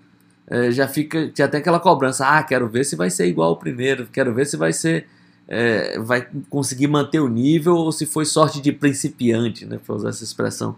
[0.47, 1.31] é, já fica.
[1.35, 4.45] Já tem aquela cobrança: ah, quero ver se vai ser igual ao primeiro, quero ver
[4.45, 5.07] se vai ser.
[5.47, 9.79] é, vai conseguir manter o nível ou se foi sorte de principiante, né?
[9.83, 10.75] Pra usar essa expressão.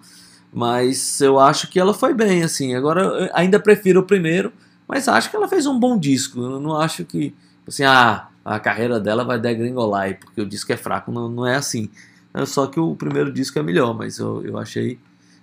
[0.54, 2.76] Mas eu acho que ela foi bem, assim.
[2.76, 4.52] Agora, eu ainda prefiro o primeiro,
[4.88, 6.40] mas acho que ela fez um bom disco.
[6.40, 7.36] Eu não acho que,
[7.68, 11.12] assim, ah, a carreira dela vai degringolar porque o disco é fraco.
[11.12, 11.90] Não, não é assim.
[12.34, 14.98] É só que o primeiro disco é melhor, mas eu, eu achei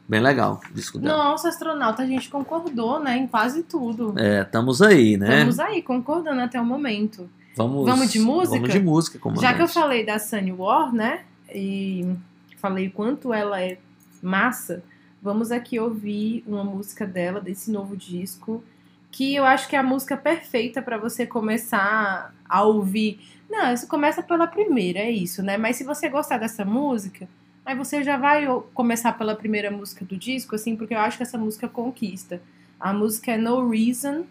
[0.09, 1.17] bem legal o disco dela.
[1.17, 3.17] Nossa, astronauta, a gente concordou, né?
[3.19, 4.15] Em quase tudo.
[4.17, 5.39] É, estamos aí, né?
[5.39, 7.29] Estamos aí, concordando até o momento.
[7.57, 8.57] Vamos, Vamos de música?
[8.57, 11.21] Vamos de música, Já que eu falei da Sunny War, né?
[11.55, 12.09] E
[12.57, 13.79] falei o quanto ela é
[14.23, 14.83] massa,
[15.25, 18.63] vamos aqui ouvir uma música dela, desse novo disco,
[19.11, 23.19] que eu acho que é a música perfeita pra você começar a ouvir.
[23.49, 25.57] Não, isso começa pela primeira, é isso, né?
[25.57, 27.27] Mas se você gostar dessa música,
[27.65, 31.23] aí você já vai começar pela primeira música do disco, assim, porque eu acho que
[31.23, 32.43] essa música conquista.
[32.79, 34.25] A música é No Reason.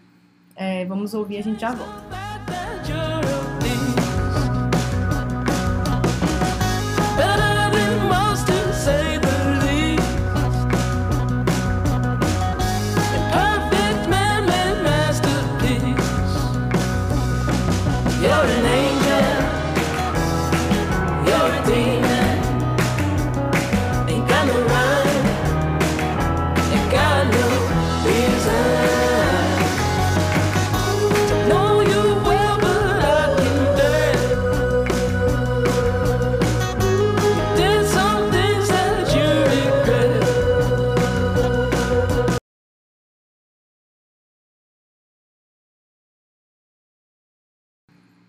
[0.54, 3.13] É, vamos ouvir, a gente já volta.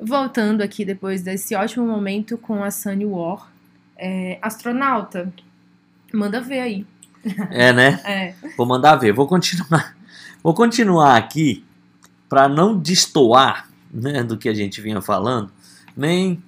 [0.05, 3.51] Voltando aqui depois desse ótimo momento com a Sunny War.
[3.97, 5.31] É, astronauta,
[6.13, 6.85] manda ver aí.
[7.49, 7.99] É, né?
[8.05, 9.11] É, Vou mandar ver.
[9.11, 9.95] Vou continuar.
[10.43, 11.65] Vou continuar aqui
[12.29, 15.49] para não destoar né, do que a gente vinha falando,
[15.97, 16.43] nem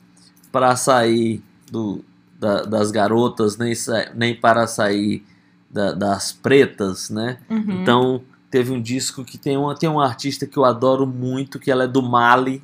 [0.51, 1.41] para sair
[1.71, 2.03] do,
[2.39, 5.25] da- das garotas, nem, sa- nem para sair
[5.69, 7.39] da- das pretas, né?
[7.49, 7.81] uhum.
[7.81, 11.71] Então teve um disco que tem uma, tem uma artista que eu adoro muito, que
[11.71, 12.61] ela é do Mali,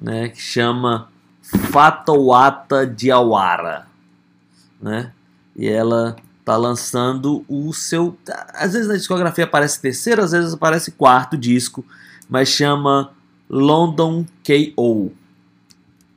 [0.00, 0.28] né?
[0.28, 1.08] Que chama
[1.42, 3.86] Fatowata Diawara,
[4.80, 5.12] né?
[5.56, 8.16] E ela tá lançando o seu.
[8.52, 11.84] Às vezes na discografia aparece terceiro, às vezes aparece quarto disco,
[12.28, 13.12] mas chama
[13.48, 15.12] London KO.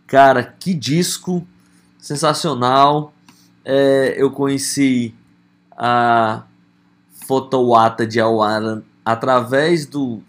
[0.06, 1.46] Cara, que disco
[2.00, 3.13] sensacional.
[3.63, 5.13] É, eu conheci
[5.78, 6.44] a
[7.28, 10.22] Fotowata de Awara através do,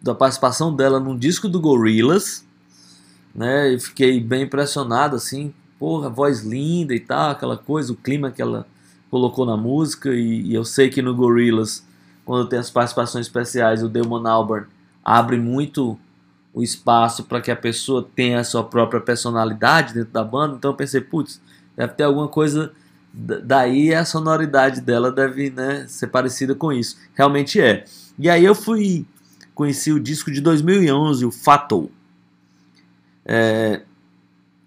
[0.00, 2.46] da participação dela num disco do Gorillaz,
[3.34, 3.72] né?
[3.72, 8.42] E fiquei bem impressionado, assim, porra, voz linda e tal, aquela coisa, o clima que
[8.42, 8.66] ela
[9.10, 11.84] colocou na música e, e eu sei que no Gorillaz,
[12.24, 14.66] quando tem as participações especiais, o Damon Albarn
[15.04, 15.98] abre muito
[16.52, 20.56] o espaço para que a pessoa tenha a sua própria personalidade dentro da banda.
[20.56, 21.40] Então eu pensei, putz,
[21.76, 22.72] deve ter alguma coisa
[23.12, 26.96] da- daí a sonoridade dela deve né, ser parecida com isso.
[27.14, 27.84] Realmente é.
[28.18, 29.06] E aí eu fui
[29.54, 31.90] conheci o disco de 2011, o Fatal.
[33.28, 33.82] É,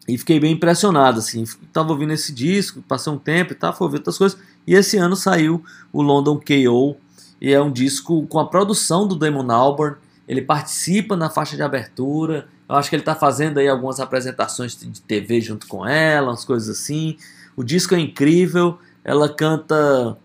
[0.08, 1.44] e fiquei bem impressionado, assim.
[1.74, 4.38] Tava ouvindo esse disco, passei um tempo e tal, fui ouvir outras coisas.
[4.68, 6.96] E esse ano saiu o London KO,
[7.42, 9.98] e é um disco com a produção do Damon Albarn.
[10.28, 12.48] Ele participa na faixa de abertura.
[12.70, 16.46] Eu acho que ele tá fazendo aí algumas apresentações de TV junto com ela, umas
[16.46, 17.18] coisas assim.
[17.56, 18.78] O disco é incrível.
[19.04, 20.18] Ela canta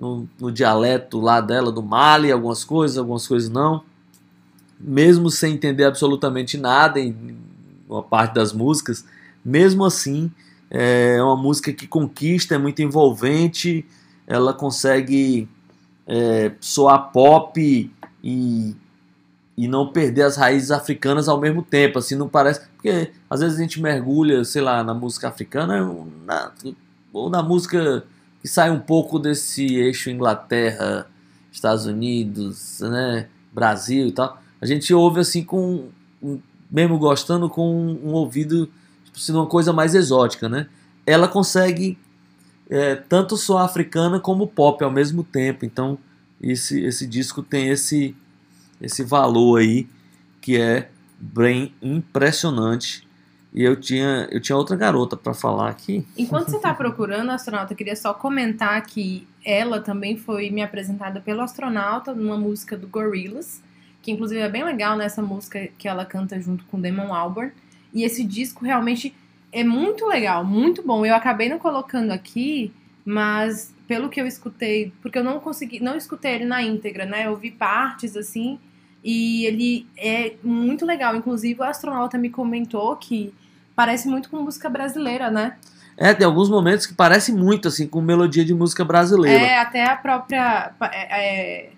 [0.00, 3.84] no, no dialeto lá dela, do Mali, algumas coisas, algumas coisas não.
[4.80, 7.36] Mesmo sem entender absolutamente nada em
[7.92, 9.04] uma parte das músicas,
[9.44, 10.30] mesmo assim,
[10.70, 13.84] é uma música que conquista, é muito envolvente,
[14.26, 15.48] ela consegue
[16.06, 18.76] é, soar pop e,
[19.56, 23.58] e não perder as raízes africanas ao mesmo tempo, assim, não parece, porque às vezes
[23.58, 25.84] a gente mergulha, sei lá, na música africana
[26.24, 26.52] na,
[27.12, 28.04] ou na música
[28.40, 31.06] que sai um pouco desse eixo Inglaterra,
[31.52, 35.88] Estados Unidos, né, Brasil e tal, a gente ouve assim com,
[36.72, 37.70] mesmo gostando, com
[38.02, 38.68] um ouvido
[39.04, 40.66] tipo, sendo uma coisa mais exótica, né?
[41.06, 41.98] Ela consegue
[42.70, 45.98] é, tanto soar africana como pop ao mesmo tempo, então
[46.40, 48.16] esse, esse disco tem esse,
[48.80, 49.86] esse valor aí
[50.40, 53.06] que é bem impressionante.
[53.54, 56.06] E eu tinha, eu tinha outra garota para falar aqui.
[56.16, 61.20] Enquanto você tá procurando, astronauta, eu queria só comentar que ela também foi me apresentada
[61.20, 63.62] pelo astronauta numa música do Gorillaz,
[64.02, 67.52] que inclusive é bem legal nessa música que ela canta junto com Damon Albarn.
[67.94, 69.14] E esse disco realmente
[69.52, 71.06] é muito legal, muito bom.
[71.06, 72.72] Eu acabei não colocando aqui,
[73.04, 77.26] mas pelo que eu escutei, porque eu não consegui, não escutei ele na íntegra, né?
[77.26, 78.58] Eu vi partes assim,
[79.04, 81.14] e ele é muito legal.
[81.14, 83.32] Inclusive o astronauta me comentou que
[83.76, 85.56] parece muito com música brasileira, né?
[85.96, 89.44] É, tem alguns momentos que parece muito assim com melodia de música brasileira.
[89.44, 90.72] É, até a própria.
[90.90, 91.70] é, é,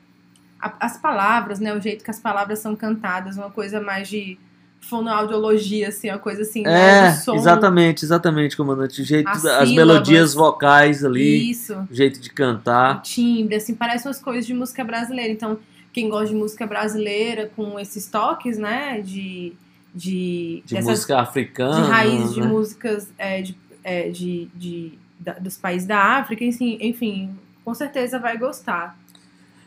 [0.68, 1.74] a- as palavras, né?
[1.74, 4.38] O jeito que as palavras são cantadas, uma coisa mais de
[4.80, 7.08] fonoaudiologia, assim, uma coisa assim, né?
[7.08, 7.34] É, som.
[7.34, 9.00] exatamente, exatamente, comandante.
[9.02, 9.72] O jeito, As as sílabas.
[9.74, 11.74] melodias vocais ali, Isso.
[11.90, 13.02] o jeito de O cantar.
[13.02, 15.32] timbre, assim, parece umas coisas de música brasileira.
[15.32, 15.58] Então,
[15.92, 19.00] quem gosta de música brasileira com esses toques, né?
[19.00, 19.52] De.
[19.96, 21.82] De, De dessas- música africana.
[21.84, 22.46] de raiz de né?
[22.48, 27.30] músicas é, de, é, de, de- da- dos países da África, enfim, enfim,
[27.64, 28.98] com certeza vai gostar.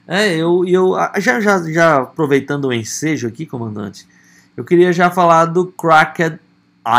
[0.08, 4.08] É, eu, e eu ah, já, já, já aproveitando o ensejo aqui, comandante,
[4.56, 6.40] eu queria já falar do Cracked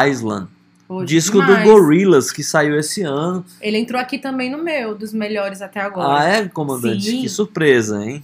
[0.06, 0.48] Island,
[0.86, 1.64] Pô, disco demais.
[1.64, 3.44] do Gorillaz que saiu esse ano.
[3.60, 6.20] Ele entrou aqui também no meu, dos melhores até agora.
[6.20, 7.04] Ah, é, comandante?
[7.04, 7.22] Sim.
[7.22, 8.22] Que surpresa, hein?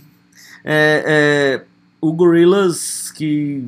[0.63, 1.65] É, é,
[2.01, 3.67] o Gorillaz que,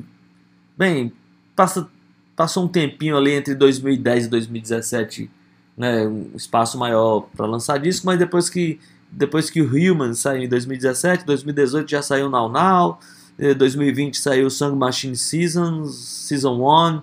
[0.76, 1.10] bem,
[1.54, 1.88] passa,
[2.34, 5.30] passou um tempinho ali entre 2010 e 2017,
[5.76, 8.78] né, um espaço maior para lançar disco, mas depois que
[9.10, 12.98] depois que o Human saiu em 2017, 2018 já saiu Now Now,
[13.38, 17.02] eh, 2020 saiu Song Machine Seasons, Season 1,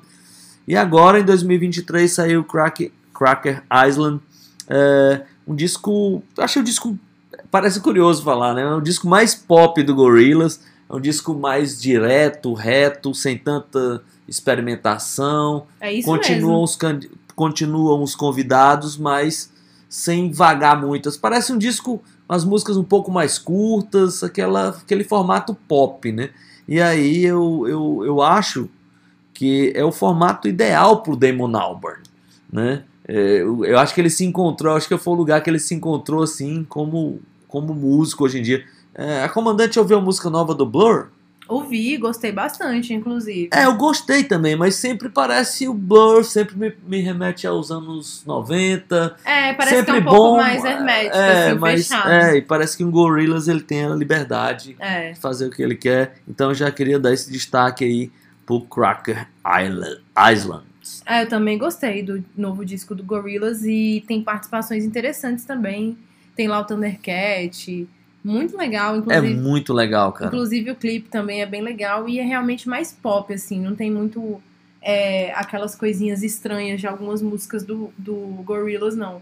[0.68, 4.22] e agora em 2023 saiu Crack, Cracker Island,
[4.68, 6.98] é, um disco, achei o disco,
[7.52, 11.82] parece curioso falar, né, é o disco mais pop do Gorillaz, é um disco mais
[11.82, 16.64] direto, reto, sem tanta experimentação, É isso continuam mesmo.
[16.64, 16.78] os,
[17.36, 19.52] continuam os convidados, mas
[19.94, 21.16] sem vagar muitas.
[21.16, 26.32] Parece um disco, as músicas um pouco mais curtas, aquela, aquele formato pop, né?
[26.68, 28.68] E aí eu, eu, eu acho
[29.36, 32.02] que é o formato ideal pro Damon Albarn,
[32.52, 32.86] né?
[33.08, 35.60] É, eu, eu acho que ele se encontrou, acho que foi o lugar que ele
[35.60, 38.66] se encontrou assim como, como músico hoje em dia.
[38.96, 41.10] É, a comandante ouviu a música nova do Blur?
[41.54, 43.50] Ouvi, gostei bastante, inclusive.
[43.54, 48.24] É, eu gostei também, mas sempre parece o Blur, sempre me, me remete aos anos
[48.26, 49.16] 90.
[49.24, 50.12] É, parece sempre que é um bom.
[50.12, 52.10] pouco mais hermético, é, assim, mas, fechado.
[52.10, 55.12] É, e parece que o Gorillaz ele tem a liberdade É.
[55.12, 56.16] de fazer o que ele quer.
[56.28, 58.12] Então eu já queria dar esse destaque aí
[58.46, 59.28] pro Cracker
[60.32, 60.66] Island.
[61.06, 65.98] É, eu também gostei do novo disco do Gorillaz e tem participações interessantes também.
[66.36, 67.88] Tem lá o Thundercat,
[68.24, 69.34] muito legal, É inclusive.
[69.36, 70.28] muito legal, cara.
[70.28, 73.92] Inclusive o clipe também é bem legal e é realmente mais pop, assim, não tem
[73.92, 74.42] muito
[74.82, 79.22] é, aquelas coisinhas estranhas de algumas músicas do, do Gorillaz, não.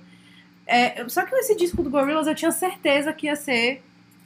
[0.68, 3.82] É, só que esse disco do Gorillaz eu tinha certeza que ia ser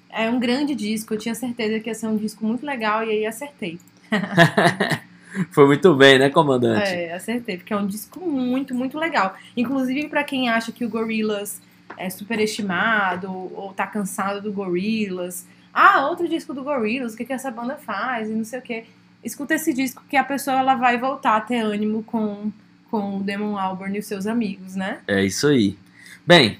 [0.09, 3.11] é, um grande disco, eu tinha certeza que ia ser um disco muito legal e
[3.11, 3.80] aí acertei.
[5.51, 6.89] Foi muito bem, né, comandante?
[6.89, 9.36] É, acertei, porque é um disco muito, muito legal.
[9.57, 11.59] Inclusive, pra quem acha que o Gorillaz
[11.97, 15.47] é superestimado ou tá cansado do Gorillaz.
[15.73, 18.61] Ah, outro disco do Gorillaz, o que, que essa banda faz e não sei o
[18.61, 18.85] quê.
[19.23, 22.51] Escuta esse disco que a pessoa ela vai voltar a ter ânimo com,
[22.91, 24.99] com o Damon Albarn e os seus amigos, né?
[25.07, 25.77] É isso aí.
[26.25, 26.59] Bem,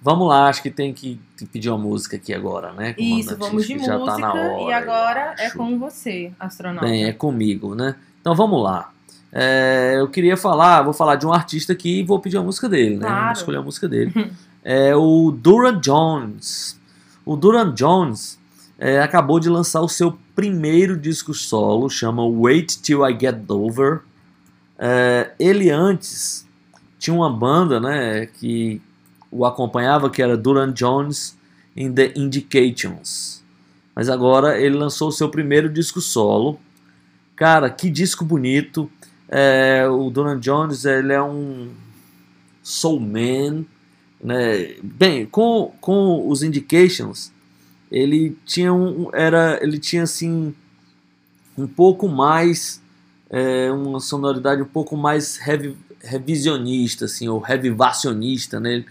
[0.00, 1.20] vamos lá, acho que tem que
[1.52, 2.94] pedir uma música aqui agora, né?
[2.96, 6.86] Isso, vamos de que já música tá na hora, e agora é com você, astronauta.
[6.88, 7.94] Bem, é comigo, né?
[8.20, 8.92] Então vamos lá.
[9.32, 12.68] É, eu queria falar, vou falar de um artista aqui e vou pedir a música
[12.68, 13.06] dele, né?
[13.06, 13.24] Claro.
[13.24, 14.12] Vou escolher a música dele.
[14.68, 16.76] é o Duran Jones.
[17.24, 18.36] O Duran Jones
[18.76, 24.00] é, acabou de lançar o seu primeiro disco solo, chama Wait Till I Get Over.
[24.76, 26.44] É, ele antes
[26.98, 28.82] tinha uma banda, né, que
[29.30, 31.38] o acompanhava, que era Duran Jones
[31.76, 33.44] in the Indications.
[33.94, 36.58] Mas agora ele lançou o seu primeiro disco solo.
[37.36, 38.90] Cara, que disco bonito.
[39.28, 41.70] É, o Duran Jones, ele é um
[42.64, 43.64] soul man,
[44.22, 44.74] né?
[44.82, 47.32] Bem, com, com os Indications,
[47.90, 50.54] ele tinha um, era, ele tinha assim
[51.56, 52.80] um pouco mais
[53.30, 58.84] é, uma sonoridade um pouco mais revi, revisionista, assim, ou revivacionista, né?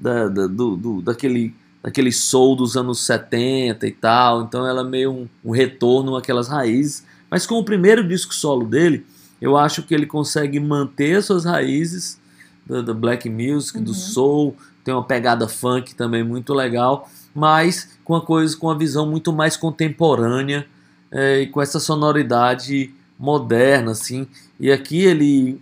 [0.00, 4.42] Da, da, do, do, daquele, daquele soul dos anos 70 e tal.
[4.42, 7.04] Então ela é meio um, um retorno àquelas raízes.
[7.30, 9.06] Mas com o primeiro disco solo dele,
[9.40, 12.18] eu acho que ele consegue manter as suas raízes
[12.66, 13.94] da, da black music, do Uhum.
[13.94, 19.06] soul, tem uma pegada funk também muito legal, mas com uma coisa, com uma visão
[19.10, 20.66] muito mais contemporânea
[21.10, 24.26] é, e com essa sonoridade moderna, assim.
[24.58, 25.60] E aqui ele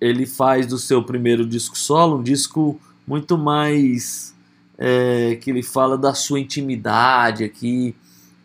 [0.00, 4.34] ele faz do seu primeiro disco solo um disco muito mais
[4.76, 7.94] é, que ele fala da sua intimidade aqui,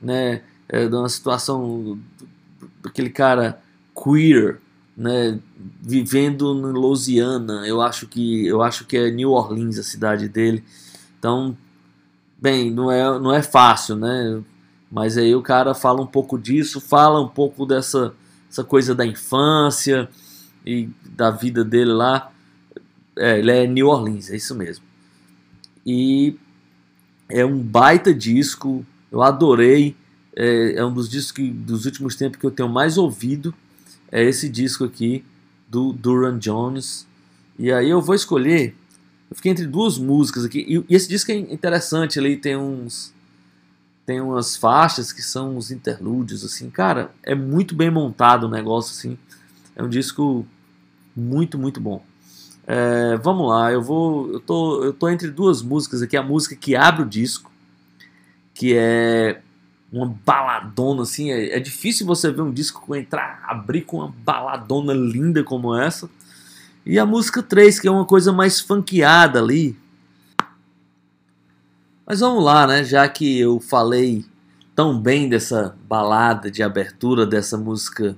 [0.02, 0.42] né?
[0.70, 1.98] É, de uma situação
[2.84, 3.60] daquele cara
[3.96, 4.60] queer,
[4.98, 5.40] né?
[5.80, 10.64] Vivendo em Louisiana, eu acho que eu acho que é New Orleans a cidade dele.
[11.20, 11.56] Então,
[12.42, 14.42] bem, não é não é fácil, né?
[14.92, 18.14] Mas aí o cara fala um pouco disso, fala um pouco dessa
[18.50, 20.10] essa coisa da infância
[20.66, 22.32] e da vida dele lá.
[23.16, 24.86] É, ele é New Orleans, é isso mesmo.
[25.86, 26.36] E
[27.30, 29.96] é um baita disco, eu adorei.
[30.36, 33.54] É, é um dos discos que, dos últimos tempos que eu tenho mais ouvido.
[34.12, 35.24] É esse disco aqui,
[35.68, 37.08] do Duran Jones.
[37.60, 38.76] E aí eu vou escolher.
[39.30, 40.66] Eu fiquei entre duas músicas aqui.
[40.68, 43.14] E, e esse disco é interessante, ele tem uns.
[44.06, 46.70] Tem umas faixas que são os interlúdios, assim.
[46.70, 49.18] Cara, é muito bem montado o negócio, assim.
[49.76, 50.48] É um disco
[51.16, 52.02] muito, muito bom.
[52.66, 54.32] É, vamos lá, eu vou.
[54.32, 56.16] Eu tô, eu tô entre duas músicas aqui.
[56.16, 57.52] A música que abre o disco,
[58.54, 59.42] que é
[59.98, 61.32] uma baladona, assim.
[61.32, 66.10] É, é difícil você ver um disco entrar, abrir com uma baladona linda como essa.
[66.86, 69.78] E a música 3, que é uma coisa mais funkeada ali.
[72.06, 72.84] Mas vamos lá, né?
[72.84, 74.26] Já que eu falei
[74.74, 78.18] tão bem dessa balada de abertura, dessa música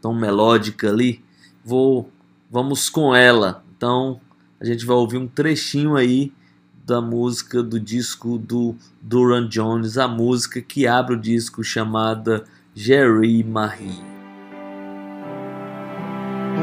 [0.00, 1.22] tão melódica ali,
[1.64, 2.10] vou
[2.50, 3.62] vamos com ela.
[3.76, 4.20] Então
[4.58, 6.32] a gente vai ouvir um trechinho aí
[6.88, 13.44] da música do disco do Duran Jones, a música que abre o disco chamada Jerry
[13.44, 14.02] Marie.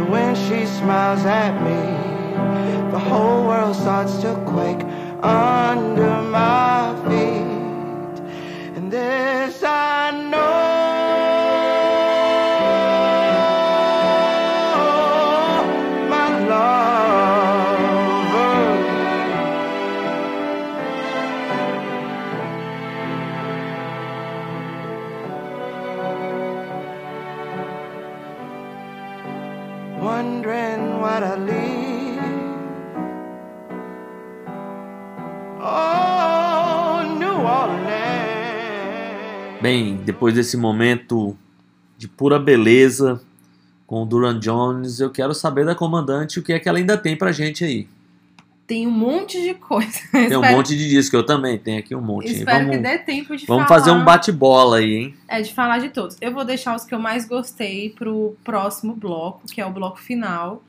[0.10, 4.84] When she smiles at me, the whole world starts to quake
[5.22, 8.20] under my feet.
[8.76, 10.75] And this I know,
[39.66, 41.36] Bem, depois desse momento
[41.98, 43.20] de pura beleza
[43.88, 46.96] com o Duran Jones, eu quero saber da comandante o que é que ela ainda
[46.96, 47.88] tem pra gente aí.
[48.68, 50.00] Tem um monte de coisa.
[50.14, 52.32] Tem um monte de disco, eu também tenho aqui um monte.
[52.32, 53.80] Espero que Vamos, dê tempo de vamos falar.
[53.80, 55.16] fazer um bate-bola aí, hein?
[55.28, 56.16] É, de falar de todos.
[56.22, 60.00] Eu vou deixar os que eu mais gostei pro próximo bloco, que é o bloco
[60.00, 60.64] final.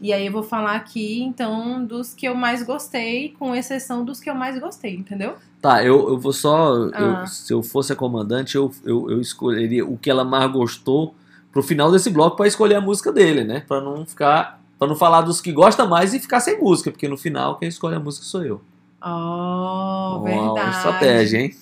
[0.00, 4.18] E aí eu vou falar aqui, então, dos que eu mais gostei, com exceção dos
[4.20, 5.34] que eu mais gostei, entendeu?
[5.60, 6.74] Tá, eu, eu vou só.
[6.74, 7.26] eu- Ah.
[7.26, 11.14] se eu fosse a comandante, eu, eu, eu escolheria o que ela mais gostou
[11.52, 13.62] pro final desse bloco pra escolher a música dele, né?
[13.68, 14.58] Pra não ficar.
[14.78, 17.68] Pra não falar dos que gosta mais e ficar sem música, porque no final quem
[17.68, 18.62] escolhe a música sou eu.
[19.02, 20.76] Oh, Uma verdade.
[20.76, 21.54] estratégia, hein?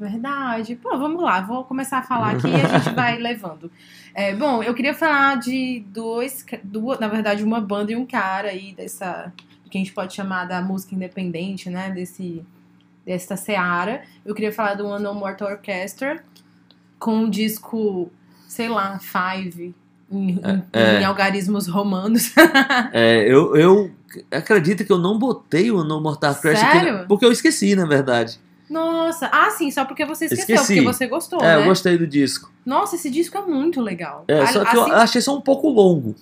[0.00, 0.76] Verdade.
[0.76, 3.70] Pô, vamos lá, vou começar a falar aqui e a gente vai levando.
[4.14, 8.48] É, bom, eu queria falar de dois, duas, na verdade, uma banda e um cara
[8.48, 9.30] aí dessa
[9.70, 11.90] que a gente pode chamar da música independente, né?
[11.90, 12.42] Desse,
[13.06, 14.02] dessa seara.
[14.24, 16.24] Eu queria falar do One No Mortal Orchestra,
[16.98, 18.10] com um disco,
[18.48, 19.72] sei lá, Five,
[20.10, 20.40] em,
[20.72, 21.00] É.
[21.02, 22.32] em algarismos romanos.
[22.92, 23.90] É, eu, eu
[24.32, 27.04] acredito que eu não botei o No Mortal Crash aqui, Sério?
[27.06, 28.40] porque eu esqueci, na verdade.
[28.70, 30.74] Nossa, ah, sim, só porque você esqueceu, Esqueci.
[30.76, 31.62] porque você gostou, é, né?
[31.62, 32.50] eu gostei do disco.
[32.64, 34.24] Nossa, esse disco é muito legal.
[34.28, 36.14] É, só que eu assim- achei só um pouco longo.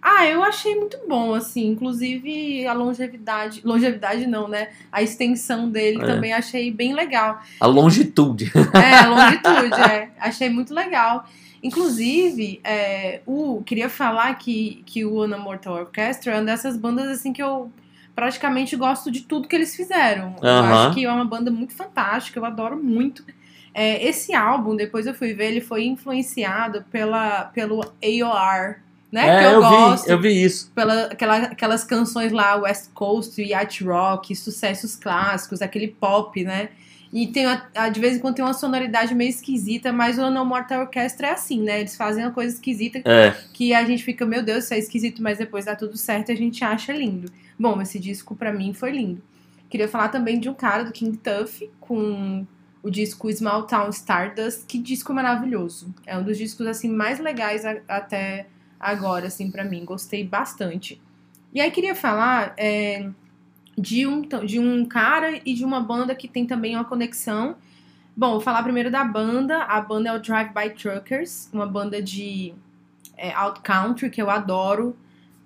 [0.00, 1.66] Ah, eu achei muito bom, assim.
[1.70, 3.62] Inclusive a longevidade.
[3.64, 4.68] Longevidade não, né?
[4.92, 6.06] A extensão dele É.
[6.06, 7.40] também achei bem legal.
[7.58, 8.52] A longitude.
[8.74, 10.10] É, a longitude, é.
[10.20, 11.26] Achei muito legal.
[11.62, 17.08] Inclusive, é, o, queria falar que, que o Ana Mortal Orchestra é uma dessas bandas
[17.08, 17.70] assim que eu
[18.18, 20.34] praticamente gosto de tudo que eles fizeram.
[20.42, 20.86] Eu Aham.
[20.86, 23.24] acho que é uma banda muito fantástica, eu adoro muito.
[23.72, 28.80] É, esse álbum, depois eu fui ver, ele foi influenciado pela, pelo AOR,
[29.12, 29.28] né?
[29.28, 30.72] é, que eu, eu, gosto vi, eu vi isso.
[30.74, 36.70] pela, aquela, aquelas canções lá, West Coast, Yacht Rock, sucessos clássicos, aquele pop, né?
[37.12, 40.44] E tem a- de vez em quando tem uma sonoridade meio esquisita, mas o No
[40.44, 41.80] Mortal Orchestra é assim, né?
[41.80, 45.22] Eles fazem uma coisa esquisita É, que a gente fica, meu Deus, isso é esquisito,
[45.22, 47.30] mas depois dá tudo certo e a gente acha lindo.
[47.58, 49.22] Bom, esse disco pra mim foi lindo.
[49.70, 52.46] Queria falar também de um cara do King Tuff com
[52.82, 55.92] o disco Small Town Stardust, que disco maravilhoso.
[56.06, 58.46] É um dos discos assim mais legais a- até
[58.78, 61.00] agora assim pra mim, gostei bastante.
[61.52, 63.08] E aí queria falar é,
[63.78, 67.56] de um de um cara e de uma banda que tem também uma conexão.
[68.16, 69.62] Bom, vou falar primeiro da banda.
[69.64, 72.52] A banda é o Drive By Truckers, uma banda de
[73.16, 74.96] é, Out Country, que eu adoro.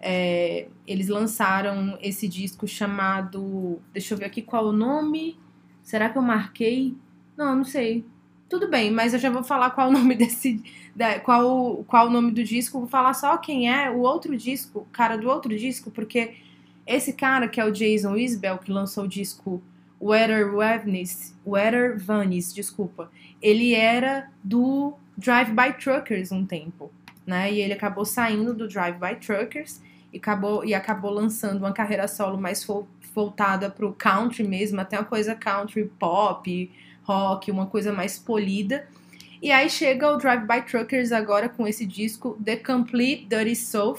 [0.01, 3.81] É, eles lançaram esse disco chamado.
[3.93, 5.39] Deixa eu ver aqui qual é o nome.
[5.83, 6.97] Será que eu marquei?
[7.37, 8.05] Não, não sei.
[8.49, 10.63] Tudo bem, mas eu já vou falar qual é o nome desse.
[10.97, 12.79] da- qual, qual o nome do disco.
[12.81, 16.35] Vou falar só quem é o outro disco, cara do outro disco, porque
[16.87, 19.63] esse cara, que é o Jason Isbell, que lançou o disco
[20.01, 23.11] Weather Vanis, Weather Vanis, desculpa,
[23.41, 26.91] ele era do Drive By Truckers um tempo,
[27.25, 27.53] né?
[27.53, 29.81] E ele acabou saindo do Drive By Truckers
[30.13, 32.67] e acabou, e acabou lançando uma carreira solo mais
[33.15, 36.71] voltada pro country mesmo, até uma coisa country pop,
[37.05, 38.89] rock, uma coisa mais polida.
[39.41, 43.99] E aí chega o Drive By Truckers agora com esse disco The Complete Dirty Soul.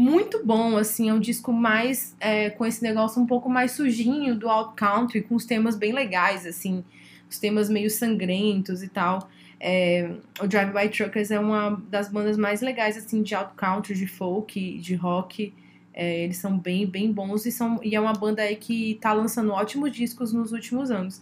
[0.00, 4.34] Muito bom, assim, é um disco mais é, com esse negócio um pouco mais sujinho
[4.34, 6.82] do alt country, com os temas bem legais, assim,
[7.28, 9.28] os temas meio sangrentos e tal.
[9.60, 13.94] É, o Drive By Truckers é uma das bandas mais legais, assim, de alt country,
[13.94, 15.52] de folk, de rock.
[15.92, 19.12] É, eles são bem, bem bons e, são, e é uma banda aí que tá
[19.12, 21.20] lançando ótimos discos nos últimos anos.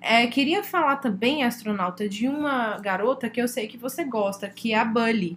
[0.00, 4.72] É, queria falar também, astronauta, de uma garota que eu sei que você gosta, que
[4.72, 5.36] é a Bully.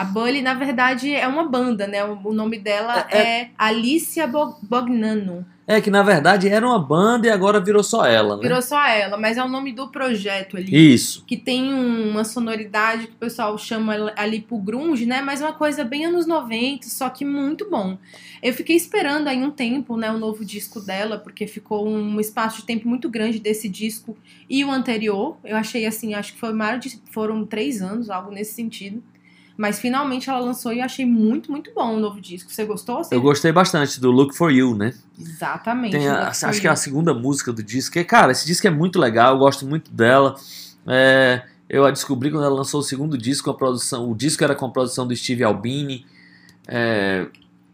[0.00, 2.02] A Bully, na verdade, é uma banda, né?
[2.04, 5.44] O o nome dela É- é, Alicia Bo- Bognano.
[5.66, 8.42] é que na verdade era uma banda e agora virou só ela, né?
[8.42, 10.94] Virou só ela, mas é o nome do projeto ali.
[10.94, 11.22] Isso.
[11.26, 15.20] Que tem um- uma sonoridade que o pessoal chama ali pro grunge, né?
[15.22, 17.98] Mas uma coisa bem anos 90, só que muito bom.
[18.42, 20.10] Eu fiquei esperando aí um tempo, né?
[20.10, 24.16] O novo disco dela, porque ficou um espaço de tempo muito grande desse disco
[24.48, 25.36] e o anterior.
[25.44, 29.02] Eu achei assim, acho que foi mais de, foram três anos, algo nesse sentido.
[29.60, 32.50] Mas finalmente ela lançou e eu achei muito, muito bom o novo disco.
[32.50, 33.04] Você gostou?
[33.04, 34.94] Você- Eu gostei bastante do Look for You, né?
[35.20, 35.96] Exatamente.
[35.98, 36.76] A- acho for que é a You.
[36.78, 37.92] segunda música do disco.
[37.92, 40.34] Que, cara, esse disco é muito legal, eu gosto muito dela.
[40.86, 44.10] É, eu a descobri quando ela lançou o segundo disco, a produção.
[44.10, 46.06] O disco era com a produção do Steve Albini.
[46.66, 47.26] É,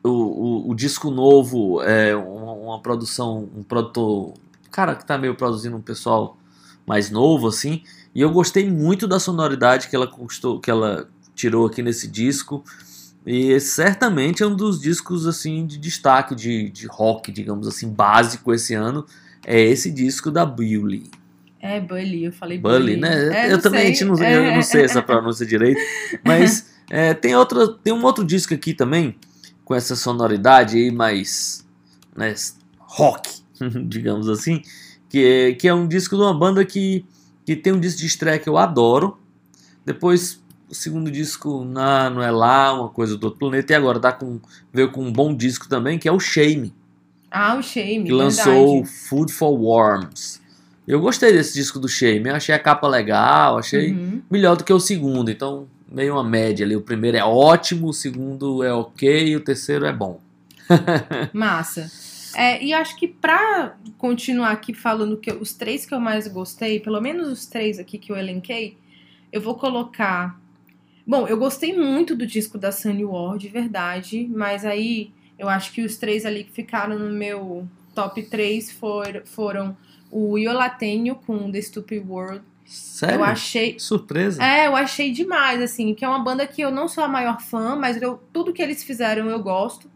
[0.03, 4.35] o, o, o disco novo é uma, uma produção, um produtor.
[4.73, 6.37] Cara que tá meio produzindo um pessoal
[6.85, 7.85] mais novo, assim.
[8.13, 12.65] E eu gostei muito da sonoridade que ela conquistou, que ela tirou aqui nesse disco.
[13.25, 18.53] E certamente é um dos discos assim de destaque de, de rock, digamos assim, básico
[18.53, 19.07] esse ano.
[19.45, 21.11] É esse disco da Bully.
[21.61, 23.47] É, Bully, eu falei Bully, né?
[23.47, 24.07] É, eu também sei.
[24.07, 25.81] não, É, eu não sei essa pronúncia direito.
[26.25, 29.17] Mas é, tem, outra, tem um outro disco aqui também,
[29.65, 31.67] com essa sonoridade aí mais
[32.17, 32.33] né,
[32.79, 33.43] rock,
[33.87, 34.63] digamos assim.
[35.09, 37.05] Que é, que é um disco de uma banda que,
[37.45, 39.19] que tem um disco de estreia que eu adoro.
[39.85, 40.41] Depois
[40.71, 43.73] o segundo disco não, não é lá, uma coisa do outro planeta.
[43.73, 44.41] E agora tá com,
[44.73, 46.73] veio com um bom disco também, que é o Shame
[47.31, 48.97] Ah, o Shame, que lançou verdade.
[49.09, 50.41] Food for Worms.
[50.87, 54.23] Eu gostei desse disco do Shame, achei a capa legal, achei Uhum.
[54.31, 56.77] melhor do que o segundo, então meio uma média ali.
[56.77, 60.21] O primeiro é ótimo, o segundo é ok e o terceiro é bom.
[61.33, 61.91] Massa.
[62.35, 66.79] É, e acho que pra continuar aqui falando que os três que eu mais gostei,
[66.81, 68.77] pelo menos os três aqui que eu elenquei,
[69.33, 70.39] eu vou colocar.
[71.07, 75.71] Bom, eu gostei muito do disco da Sunny War, de verdade, mas aí Eu acho
[75.73, 79.77] que os três ali que ficaram no meu top 3 for, foram
[80.11, 82.41] o Iolatenho com The Stupid World.
[82.65, 83.17] Sério?
[83.17, 83.79] Eu achei.
[83.79, 84.43] Surpresa.
[84.43, 87.39] É, eu achei demais, assim, que é uma banda que eu não sou a maior
[87.43, 89.91] fã, mas eu- tudo que eles fizeram eu gosto.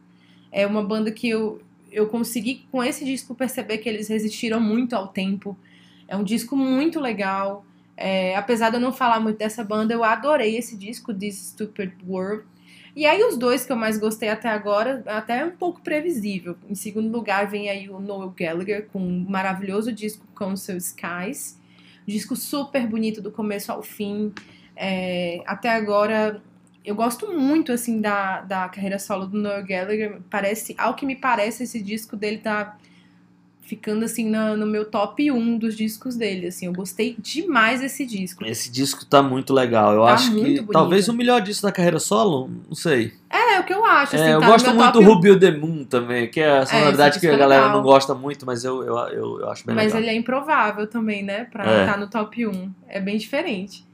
[0.52, 4.94] É uma banda que eu, eu consegui, com esse disco, perceber que eles resistiram muito
[4.94, 5.56] ao tempo.
[6.06, 7.64] É um disco muito legal.
[8.02, 11.92] É, apesar de eu não falar muito dessa banda, eu adorei esse disco, This Stupid
[12.08, 12.44] World.
[12.96, 16.56] E aí os dois que eu mais gostei até agora, até um pouco previsível.
[16.66, 21.60] Em segundo lugar vem aí o Noel Gallagher com um maravilhoso disco Council Skies.
[22.06, 24.32] Disco super bonito do começo ao fim.
[24.74, 26.42] É, até agora
[26.82, 30.22] eu gosto muito assim da, da carreira solo do Noel Gallagher.
[30.30, 32.78] Parece, ao que me parece, esse disco dele tá
[33.70, 36.48] ficando assim na- no meu top 1 dos discos dele.
[36.48, 38.44] Assim, eu gostei demais desse disco.
[38.44, 39.94] Esse disco tá muito legal.
[39.94, 40.66] Eu Tá acho que bonito.
[40.72, 43.12] talvez o melhor disco da carreira solo, não sei.
[43.30, 44.16] É, o que eu acho.
[44.16, 45.04] Assim, É, eu tá gosto muito do 1.
[45.04, 47.76] Rubio The Moon também, que é a sonoridade esse que a é galera legal.
[47.76, 50.00] não gosta muito, mas eu, eu, eu, eu acho bem Mas legal.
[50.00, 51.44] ele é improvável também, né?
[51.44, 51.80] Pra É.
[51.84, 52.70] estar no top 1.
[52.88, 53.84] É bem diferente.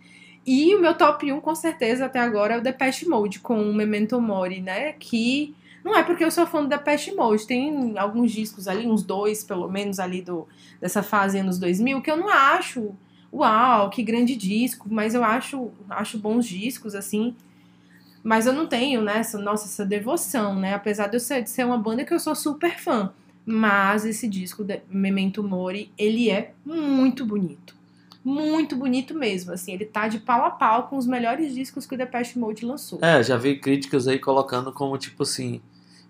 [0.46, 3.74] E o meu top 1, com certeza, até agora, é o Depeche Mode, com o
[3.74, 4.92] Memento Mori, né?
[4.98, 5.54] Que
[5.86, 7.46] não é porque eu sou fã do Depeche Mode.
[7.46, 10.48] Tem alguns discos ali, uns dois, pelo menos, ali do,
[10.80, 12.92] dessa fase anos 2000, que eu não acho,
[13.32, 14.88] uau, que grande disco.
[14.90, 17.36] Mas eu acho, acho bons discos, assim.
[18.20, 20.74] Mas eu não tenho, né, essa, nossa, essa devoção, né?
[20.74, 23.12] Apesar de eu ser, de ser uma banda que eu sou super fã.
[23.46, 27.76] Mas esse disco, Memento Mori, ele é muito bonito.
[28.24, 29.72] Muito bonito mesmo, assim.
[29.72, 32.98] Ele tá de pau a pau com os melhores discos que o Depeche Mode lançou.
[33.00, 35.60] É, já vi críticas aí colocando como tipo assim.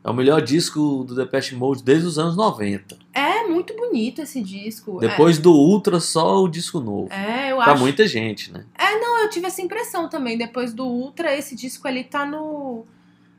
[0.07, 2.97] É o melhor disco do Depeche Mode desde os anos 90.
[3.13, 5.01] É muito bonito esse disco.
[5.01, 7.13] Depois do Ultra, só o disco novo.
[7.13, 7.83] É, eu pra acho.
[7.83, 8.65] muita gente, né?
[9.17, 10.37] Não, eu tive essa impressão também.
[10.37, 12.85] Depois do Ultra, esse disco ali tá no.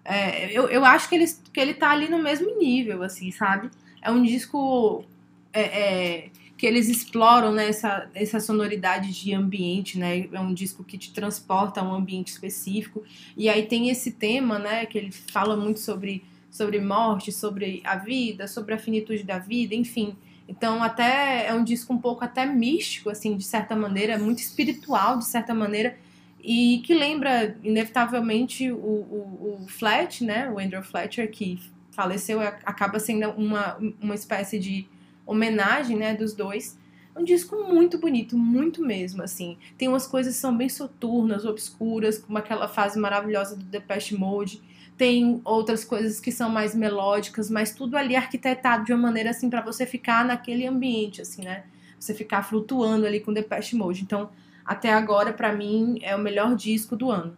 [0.03, 3.69] é, eu, eu acho que ele, que ele tá ali no mesmo nível, assim, sabe?
[4.01, 5.05] É um disco
[5.53, 10.27] é, é, que eles exploram né, essa, essa sonoridade de ambiente, né?
[10.31, 13.03] É um disco que te transporta a um ambiente específico.
[13.35, 14.85] E aí tem esse tema, né?
[14.85, 19.75] Que ele fala muito sobre, sobre morte, sobre a vida, sobre a finitude da vida,
[19.75, 20.15] enfim.
[20.47, 25.17] Então, até é um disco um pouco até místico, assim, de certa maneira, muito espiritual,
[25.19, 25.97] de certa maneira,
[26.41, 30.49] e que lembra, inevitavelmente, o, o, o Flat, né?
[30.49, 31.59] O Andrew Fletcher, que
[31.91, 34.87] faleceu, é- acaba sendo uma, uma espécie de
[35.25, 36.77] homenagem, né, dos dois.
[37.15, 39.57] Um disco muito bonito, muito mesmo, assim.
[39.77, 44.61] Tem umas coisas que são bem soturnas, obscuras, como aquela fase maravilhosa do Depeche Mode.
[44.97, 49.49] Tem outras coisas que são mais melódicas, mas tudo ali arquitetado de uma maneira assim
[49.49, 51.63] para você ficar naquele ambiente, assim, né?
[51.99, 54.01] Você ficar flutuando ali com Depeche Mode.
[54.01, 54.29] Então,
[54.65, 57.37] até agora, pra mim, é o melhor disco do ano.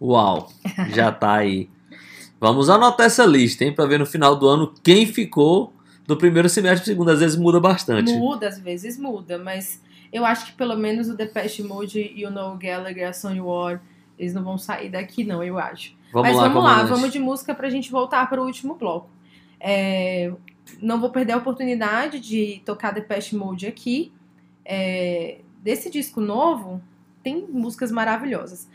[0.00, 0.52] Uau,
[0.92, 1.70] já tá aí.
[2.40, 3.72] Vamos anotar essa lista, hein?
[3.72, 5.72] Pra ver no final do ano quem ficou
[6.04, 7.10] do primeiro semestre pro segundo.
[7.12, 8.12] Às vezes muda bastante.
[8.12, 9.80] Muda, às vezes muda, mas
[10.12, 13.80] eu acho que pelo menos o Depeche Mode e o Noel Gallagher, a Sonny War,
[14.18, 15.94] eles não vão sair daqui, não, eu acho.
[16.12, 19.08] Vamos Mas lá, vamos lá, vamos de música pra gente voltar para o último bloco.
[19.58, 20.30] É,
[20.80, 24.12] não vou perder a oportunidade de tocar Depeche Mode aqui.
[24.64, 26.82] É, desse disco novo,
[27.22, 28.68] tem músicas maravilhosas.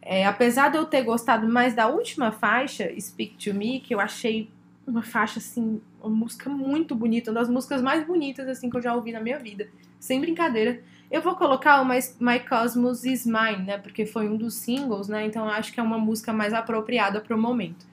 [0.00, 4.00] É, apesar de eu ter gostado mais da última faixa, Speak to Me, que eu
[4.00, 4.50] achei
[4.86, 8.80] uma faixa assim, uma música muito bonita, uma das músicas mais bonitas assim que eu
[8.80, 9.68] já ouvi na minha vida,
[10.00, 10.82] sem brincadeira.
[11.10, 13.78] Eu vou colocar o My, My Cosmos Is Mine, né?
[13.78, 15.24] Porque foi um dos singles, né?
[15.24, 17.86] Então acho que é uma música mais apropriada pro momento.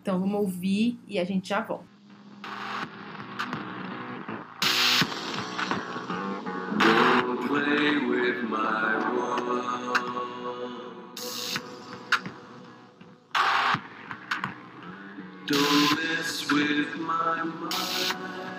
[0.00, 1.92] Então vamos ouvir e a gente já volta.
[15.44, 18.51] Don't mess with my mind.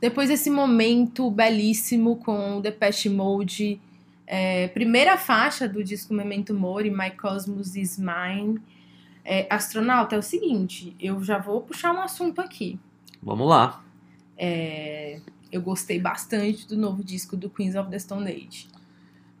[0.00, 3.78] Depois desse momento belíssimo com o Depeche Mode,
[4.26, 8.58] é, primeira faixa do disco Memento Mori, My Cosmos Is Mine.
[9.22, 12.80] É, astronauta, é o seguinte, eu já vou puxar um assunto aqui.
[13.22, 13.82] Vamos lá.
[14.36, 15.20] É,
[15.52, 18.66] eu gostei bastante do novo disco do Queens of the Stone Age.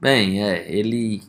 [0.00, 1.22] Bem, é, ele.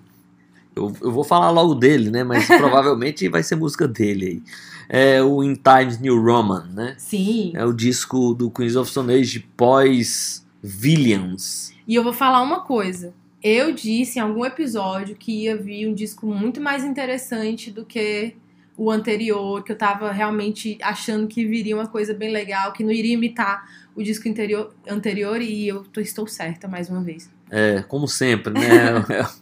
[0.76, 2.24] Eu, eu vou falar logo dele, né?
[2.24, 4.44] Mas provavelmente vai ser música dele aí.
[4.90, 6.96] É o In Times New Roman, né?
[6.98, 11.74] Sim, É o disco do Queens of Stone Age pós Villains.
[11.88, 13.14] e eu vou falar uma coisa.
[13.42, 18.36] eu disse em algum episódio que ia vir um disco muito mais interessante do que
[18.78, 22.92] o anterior, que eu tava realmente achando que viria uma coisa bem legal, que não
[22.92, 23.64] iria imitar
[23.96, 27.30] o disco interior, anterior, e eu tô- estou certa mais uma vez.
[27.50, 28.62] É, como sempre, né?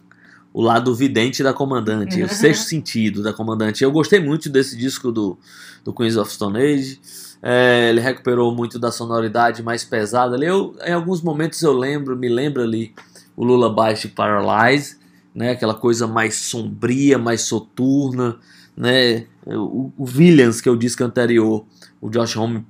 [0.52, 3.84] O lado vidente da comandante, o sexto sentido da comandante.
[3.84, 5.38] Eu gostei muito desse disco do,
[5.84, 7.00] do Queens of Stone Age.
[7.40, 10.46] É, ele recuperou muito da sonoridade mais pesada ali.
[10.46, 12.92] Eu, em alguns momentos eu lembro, me lembro ali
[13.36, 14.96] o Lullaby de Paralyze,
[15.32, 15.52] né?
[15.52, 18.36] Aquela coisa mais sombria, mais soturna,
[18.80, 19.26] né?
[19.46, 21.66] O, o Villains, que é o disco anterior,
[22.00, 22.66] o Josh Homme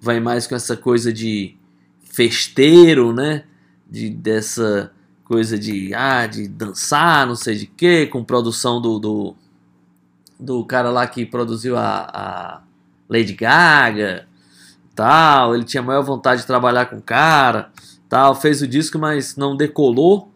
[0.00, 1.56] vai mais com essa coisa de
[2.02, 3.44] festeiro, né?
[3.88, 4.90] De, dessa
[5.22, 9.36] coisa de, ah, de dançar, não sei de quê, com produção do, do,
[10.40, 12.62] do cara lá que produziu a, a
[13.08, 14.26] Lady Gaga,
[14.92, 15.54] tal.
[15.54, 17.70] Ele tinha maior vontade de trabalhar com o cara,
[18.08, 18.34] tal.
[18.34, 20.32] Fez o disco, mas não decolou,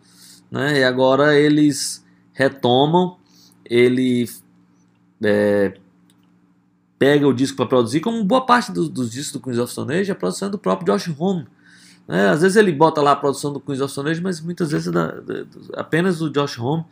[0.48, 0.78] né?
[0.78, 3.16] E agora eles retomam,
[3.64, 4.28] ele
[5.22, 5.74] é,
[6.98, 9.94] pega o disco para produzir, como boa parte do- dos discos do Queens of Stone
[9.94, 11.46] Age, a produção é do próprio Josh Homme.
[12.08, 12.28] né?
[12.30, 14.86] às vezes ele bota lá a produção do Queens of Stone Age, mas muitas vezes
[14.88, 15.44] é da- da-
[15.76, 16.84] apenas do Josh Homme.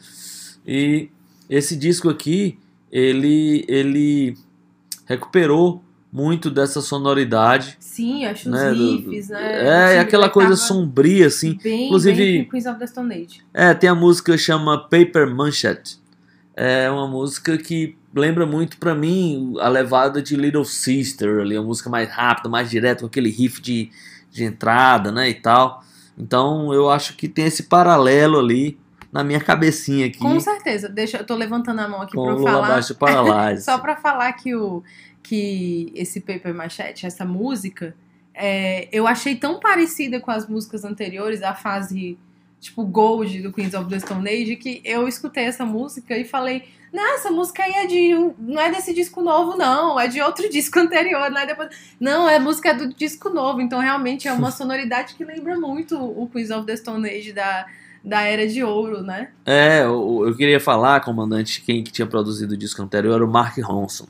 [0.66, 1.08] E
[1.48, 2.58] esse disco aqui,
[2.92, 4.36] ele, ele
[5.06, 7.76] recuperou muito dessa sonoridade.
[7.80, 9.92] Sim, acho Né, os riffs, né?
[9.92, 11.58] é, é aquela coisa sombria, assim.
[11.62, 13.42] Bem, Inclusive- bem Queens of the Stone Age.
[13.54, 15.98] É, tem a música que chama Paper Manchet.
[16.56, 21.66] É uma música que lembra muito pra mim a levada de Little Sister, ali, uma
[21.66, 23.90] música mais rápida, mais direta, com aquele riff de,
[24.30, 25.84] de entrada, né, e tal.
[26.16, 28.78] Então eu acho que tem esse paralelo ali
[29.12, 30.88] na minha cabecinha aqui Com certeza.
[30.88, 32.80] Deixa, eu tô levantando a mão aqui eu falar.
[32.80, 33.64] De Paralyze.
[33.64, 34.82] Só pra falar que, o,
[35.22, 37.94] que esse Paper Machete, essa música,
[38.34, 42.18] é, eu achei tão parecida com as músicas anteriores, a fase
[42.60, 46.64] tipo Gold do Queens of the Stone Age, que eu escutei essa música e falei,
[46.92, 50.20] não, essa música aí é de um- não é desse disco novo, não, é de
[50.20, 51.68] outro disco anterior, não é depois.
[52.00, 56.28] Não, é música do disco novo, então realmente é uma sonoridade que lembra muito o
[56.28, 57.66] Queens of the Stone Age da,
[58.02, 59.28] da Era de Ouro, né?
[59.44, 63.28] É, eu, eu queria falar, comandante, quem que tinha produzido o disco anterior era o
[63.30, 64.06] Mark Ronson.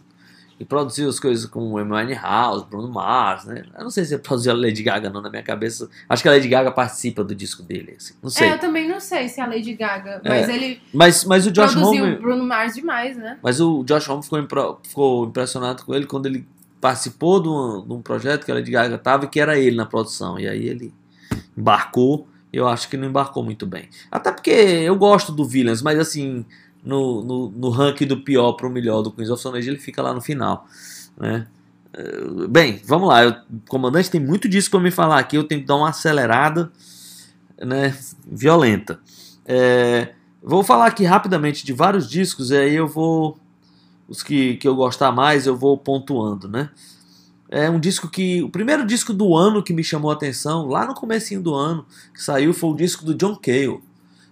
[0.59, 3.65] E produziu as coisas com Amy House, Bruno Mars, né?
[3.77, 5.87] Eu não sei se ele produziu a Lady Gaga não, na minha cabeça.
[6.09, 8.15] Acho que a Lady Gaga participa do disco dele, assim.
[8.23, 8.49] Não sei.
[8.49, 11.53] É, eu também não sei se é a Lady Gaga, mas ele Mas, mas o
[11.53, 12.17] Josh produziu Homme...
[12.17, 13.39] Bruno Mars demais, né?
[13.43, 16.47] Mas o Josh Homme ficou, impro- ficou impressionado com ele quando ele
[16.81, 19.77] participou de um, de um projeto que a Lady Gaga tava e que era ele
[19.77, 20.39] na produção.
[20.39, 20.95] E aí ele
[21.57, 22.27] embarcou.
[22.53, 23.91] Eu acho que não embarcou muito bem.
[24.11, 26.47] Até porque eu gosto do Villains, mas assim,
[26.87, 30.01] no, no, no ranking do pior pro melhor do Queens of Stone Age, ele fica
[30.01, 30.69] lá no final.
[31.19, 31.49] Né?
[31.93, 33.25] Eh, Bem, vamos lá.
[33.25, 33.35] Eu,
[33.69, 35.37] comandante, tem muito disso para me falar aqui.
[35.37, 36.71] Eu tenho que dar uma acelerada
[37.61, 39.01] né, violenta.
[39.45, 43.37] É, vou falar aqui rapidamente de vários discos, e aí eu vou.
[44.09, 46.71] Os que, que eu gostar mais, eu vou pontuando, né?
[47.49, 48.43] É um disco que.
[48.45, 51.85] O primeiro disco do ano que me chamou a atenção, lá no comecinho do ano,
[52.15, 53.81] que saiu, foi o disco do John Cale.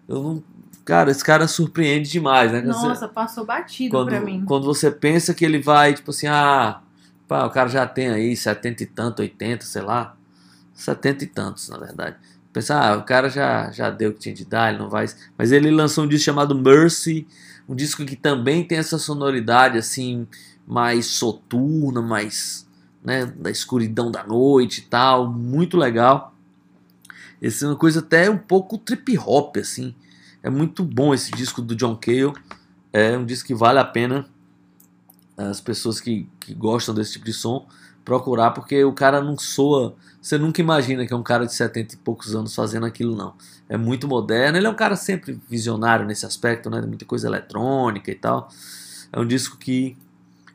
[0.07, 0.53] Eu não.
[0.85, 2.61] Cara, esse cara surpreende demais, né?
[2.61, 4.45] Você- Nossa, passou batido quando, pra mim.
[4.45, 6.80] quando você pensa que ele vai, tipo assim, ah,
[7.26, 10.16] pá, o cara já tem aí 70 e tanto, 80, sei lá.
[10.74, 12.16] 70 e tantos, na verdade.
[12.53, 15.07] Pensar, ah, o cara já, já deu o que tinha de dar, ele não vai.
[15.39, 17.26] Mas ele lançou um disco chamado Mercy,
[17.68, 20.26] um disco que também tem essa sonoridade assim,
[20.66, 22.66] mais soturna, mais
[23.03, 26.35] né, da escuridão da noite e tal, muito legal.
[27.41, 29.95] Esse é uma coisa até um pouco trip hop, assim.
[30.45, 32.34] É muito bom esse disco do John Cale.
[32.92, 34.26] É um disco que vale a pena
[35.38, 37.66] as pessoas que, que gostam desse tipo de som
[38.05, 39.97] procurar, porque o cara não soa.
[40.20, 43.32] Você nunca imagina que é um cara de 70 e poucos anos fazendo aquilo, não.
[43.70, 44.59] É muito moderno.
[44.59, 46.82] Ele é um cara sempre visionário nesse aspecto, né?
[46.82, 48.51] Muita coisa eletrônica e tal.
[49.11, 49.97] É um disco que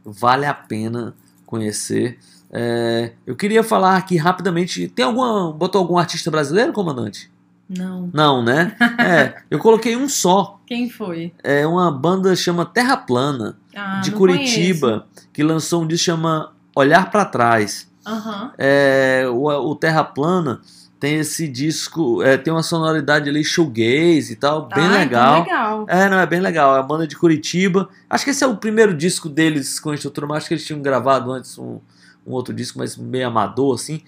[0.05, 1.15] vale a pena
[1.47, 2.19] conhecer.
[2.51, 4.87] É, eu queria falar aqui rapidamente.
[4.87, 5.51] Tem alguma.
[5.51, 7.31] Botou algum artista brasileiro, comandante?
[7.69, 8.09] Não.
[8.13, 8.75] Não, né?
[8.99, 10.59] É, eu coloquei um só.
[10.65, 11.33] Quem foi?
[11.43, 17.09] É uma banda chama Terra Plana, Ah, de Curitiba, que lançou um disco chama Olhar
[17.11, 17.87] para Trás.
[18.03, 18.27] conheço.
[18.27, 18.51] Aham.
[18.57, 20.61] É, o, o Terra Plana
[20.99, 25.43] tem esse disco, é, tem uma sonoridade ali shoegaze e tal, bem Ah, legal.
[25.43, 25.85] legal.
[25.87, 26.75] É, não, é bem legal.
[26.75, 27.87] É a banda de Curitiba.
[28.09, 30.65] Acho que esse é o primeiro disco deles com a estrutura, mas acho que eles
[30.65, 31.79] tinham gravado antes um,
[32.27, 34.01] um outro disco, mas meio amador, assim.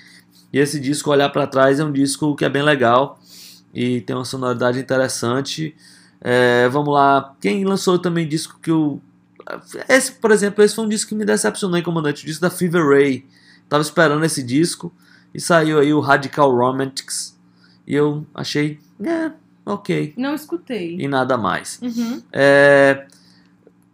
[0.51, 3.17] E esse disco, Olhar para Trás, é um disco que é bem legal
[3.73, 5.75] e tem uma sonoridade interessante.
[6.19, 7.35] É, vamos lá.
[7.41, 9.01] Quem lançou também disco que eu.
[9.89, 12.23] Esse, por exemplo, esse foi um disco que me decepcionou, hein, comandante?
[12.23, 13.25] O disco da Fever Ray.
[13.67, 14.93] Tava esperando esse disco
[15.33, 17.37] e saiu aí o Radical Romantics.
[17.87, 18.79] E eu achei.
[19.03, 19.31] É,
[19.65, 20.13] ok.
[20.17, 20.97] Não escutei.
[20.99, 21.79] E nada mais.
[21.81, 22.21] Uhum.
[22.31, 23.07] É,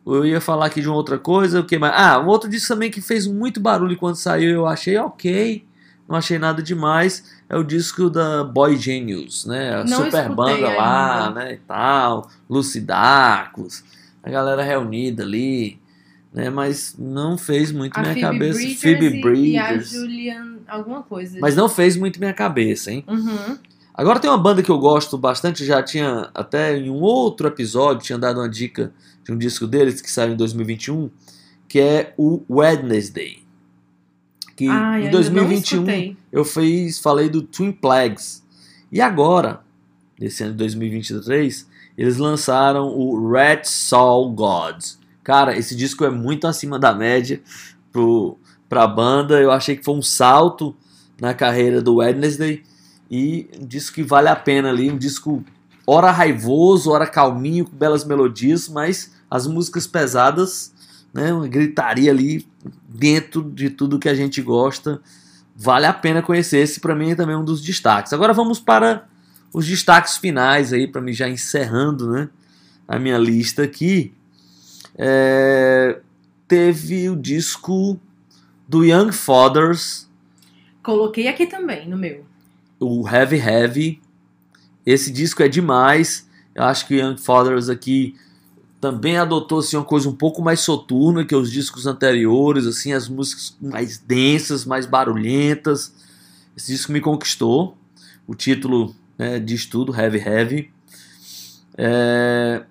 [0.05, 1.93] eu ia falar aqui de uma outra coisa, o que mais?
[1.95, 5.65] Ah, um outro disco também que fez muito barulho quando saiu, eu achei ok,
[6.07, 9.75] não achei nada demais, é o disco da Boy Genius, né?
[9.75, 11.39] A Não super banda lá, ainda.
[11.39, 13.83] né, e tal, Lucidacos,
[14.21, 15.79] a galera reunida ali,
[16.33, 16.49] né?
[16.49, 18.59] Mas não fez muito A minha Phoebe cabeça.
[18.59, 19.89] Bridgers Phoebe e, e a Bridgers.
[19.89, 21.39] Julian alguma coisa.
[21.39, 23.03] Mas não fez muito minha cabeça, hein?
[23.07, 23.57] Uhum.
[23.93, 28.03] Agora tem uma banda que eu gosto bastante, já tinha até em um outro episódio,
[28.03, 28.91] tinha dado uma dica
[29.23, 31.09] de um disco deles que saiu em 2021,
[31.67, 33.46] que é o Wednesday.
[34.57, 36.17] Que Ai, em ainda 2021 não escutei.
[36.31, 38.43] eu fiz, falei do Twin Plagues.
[38.91, 39.61] E agora,
[40.19, 44.99] nesse ano de 2023, eles lançaram o Red Soul Gods.
[45.23, 47.39] Cara, esse disco é muito acima da média
[47.91, 48.37] pro,
[48.67, 49.39] pra banda.
[49.39, 50.75] Eu achei que foi um salto
[51.21, 52.63] na carreira do Wednesday.
[53.11, 54.89] E um disco que vale a pena ali.
[54.89, 55.43] Um disco
[55.85, 60.73] ora raivoso, ora calminho, com belas melodias, mas as músicas pesadas,
[61.13, 62.47] né, uma gritaria ali
[62.87, 65.01] dentro de tudo que a gente gosta.
[65.55, 66.59] Vale a pena conhecer.
[66.59, 68.13] Esse para mim é também um dos destaques.
[68.13, 69.07] Agora vamos para
[69.53, 72.29] os destaques finais aí, para mim já encerrando né,
[72.87, 74.13] a minha lista aqui.
[74.95, 75.99] É,
[76.47, 77.99] teve o disco
[78.67, 80.07] do Young Fathers,
[80.87, 82.23] Coloquei aqui também, no meu.
[82.79, 84.01] o Heavy Heavy.
[84.85, 86.29] Esse disco é demais.
[86.55, 88.15] Eu acho que o Young Fathers aqui
[88.87, 93.09] também adotou assim, uma coisa um pouco mais soturna que os discos anteriores, assim, as
[93.09, 95.93] músicas mais densas, mais barulhentas.
[96.55, 97.77] Esse disco me conquistou.
[98.25, 100.71] O título né, diz tudo, Heavy Heavy.
[101.77, 102.63] É,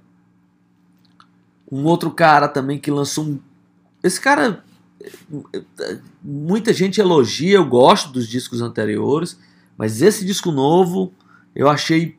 [1.70, 3.38] Um outro cara também que lançou um.
[4.02, 4.64] Esse cara.
[6.22, 9.38] Muita gente elogia, eu gosto dos discos anteriores,
[9.76, 11.12] mas esse disco novo
[11.54, 12.16] eu achei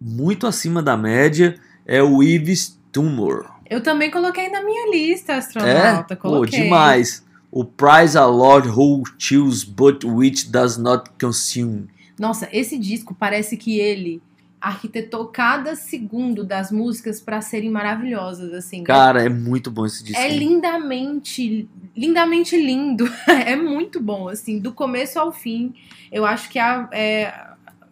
[0.00, 1.58] muito acima da média.
[1.84, 3.50] É o Yves Tumor.
[3.68, 5.36] Eu também coloquei na minha lista, É?
[5.36, 6.16] astronauta.
[6.16, 6.62] Pô, Coloquei.
[6.62, 7.22] demais.
[7.50, 11.88] O Prize a Lord Who Choose But Which Does Not Consume.
[12.18, 14.22] Nossa, esse disco parece que ele
[14.58, 18.82] arquitetou cada segundo das músicas pra serem maravilhosas, assim.
[18.82, 20.18] Cara, é muito bom esse disco.
[20.20, 23.06] É lindamente, lindamente lindo.
[23.28, 25.74] é muito bom, assim, do começo ao fim.
[26.10, 27.46] Eu acho que a- é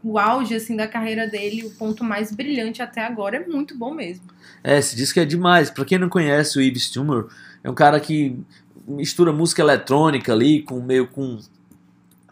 [0.04, 3.38] o auge, assim, da carreira dele, o ponto mais brilhante até agora.
[3.38, 4.24] É muito bom mesmo.
[4.62, 5.70] É, esse disco é demais.
[5.70, 7.28] Pra quem não conhece o Yves Tumor,
[7.62, 8.38] é um cara que
[8.86, 11.38] mistura música eletrônica ali com meio com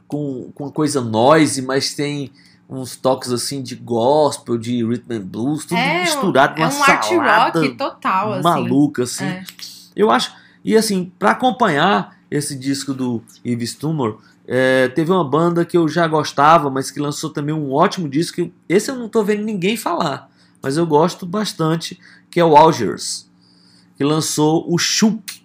[0.07, 2.31] com, com coisa noise, mas tem
[2.69, 6.83] uns toques assim de gospel, de rhythm and blues, tudo é, misturado é numa um
[6.83, 8.43] art salada rock total, assim.
[8.43, 9.25] maluca assim.
[9.25, 9.45] É.
[9.97, 10.35] Eu acho.
[10.63, 15.87] E assim, pra acompanhar esse disco do Yves Tumor, é, teve uma banda que eu
[15.87, 18.51] já gostava, mas que lançou também um ótimo disco.
[18.69, 20.31] Esse eu não tô vendo ninguém falar,
[20.63, 23.31] mas eu gosto bastante, que é o Algiers,
[23.97, 25.43] que lançou o Shuk.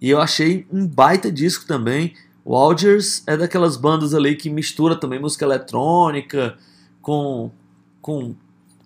[0.00, 2.14] E eu achei um baita disco também.
[2.44, 6.56] O Algiers é daquelas bandas ali que mistura também música eletrônica
[7.02, 7.50] com
[8.00, 8.36] com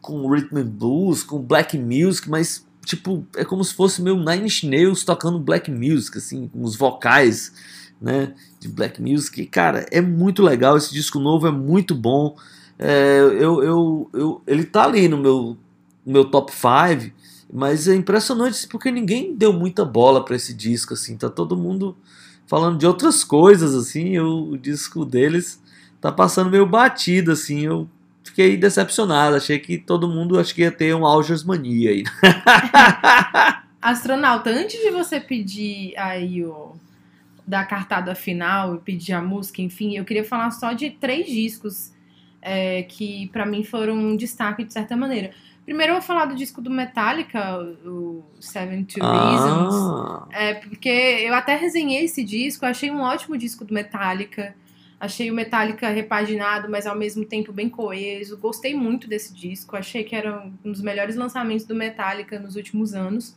[0.01, 4.47] com rhythm and blues, com black music, mas tipo, é como se fosse meu Nine
[4.47, 7.53] Inch Nails tocando black music, assim, com os vocais,
[8.01, 9.47] né, de black music.
[9.47, 12.37] Cara, é muito legal, esse disco novo é muito bom.
[12.77, 15.57] É, eu, eu, eu, ele tá ali no meu,
[16.05, 17.15] no meu top 5,
[17.53, 21.97] mas é impressionante porque ninguém deu muita bola pra esse disco, assim, tá todo mundo
[22.47, 25.63] falando de outras coisas, assim, eu, o disco deles
[26.01, 27.89] tá passando meio batido, assim, eu
[28.25, 32.05] fiquei decepcionado, achei que todo mundo acho que ia ter um Algers mania aí.
[33.81, 36.77] Astronauta, antes de você pedir aí o
[37.47, 41.93] da cartada final e pedir a música, enfim, eu queria falar só de três discos
[42.41, 45.33] é, que pra mim foram um destaque de certa maneira.
[45.65, 49.75] Primeiro eu vou falar do disco do Metallica, o Seven Two Reasons.
[49.75, 54.55] Ah, É, porque eu até resenhei esse disco, achei um ótimo disco do Metallica.
[55.01, 58.37] Achei o Metallica repaginado, mas ao mesmo tempo bem coeso.
[58.37, 59.75] Gostei muito desse disco.
[59.75, 63.35] Achei que era um dos melhores lançamentos do Metallica nos últimos anos.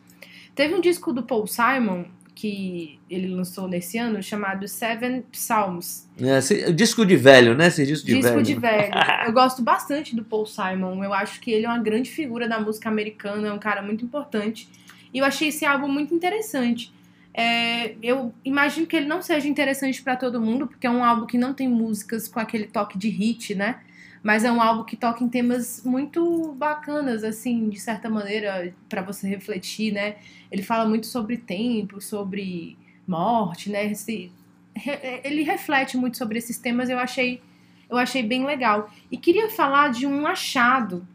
[0.53, 2.05] Teve um disco do Paul Simon
[2.35, 6.09] que ele lançou nesse ano chamado Seven Psalms.
[6.19, 7.67] é, disco de velho, né?
[7.67, 8.43] Esse disco de disco velho.
[8.43, 8.93] de velho.
[9.25, 11.03] Eu gosto bastante do Paul Simon.
[11.03, 14.03] Eu acho que ele é uma grande figura da música americana, é um cara muito
[14.03, 14.67] importante.
[15.13, 16.91] E eu achei esse álbum muito interessante.
[17.33, 21.25] É, eu imagino que ele não seja interessante pra todo mundo, porque é um álbum
[21.25, 23.81] que não tem músicas com aquele toque de hit, né?
[24.21, 29.01] Mas é um álbum que toca em temas muito bacanas, assim, de certa maneira, pra
[29.01, 30.15] você refletir, né?
[30.51, 32.77] Ele fala muito sobre tempo, sobre
[33.07, 33.87] morte, né?
[33.91, 34.31] Esse-
[34.75, 36.89] re- ele reflete muito sobre esses temas.
[36.89, 37.41] Eu achei,
[37.89, 38.89] eu achei bem legal.
[39.11, 41.05] E queria falar de um achado.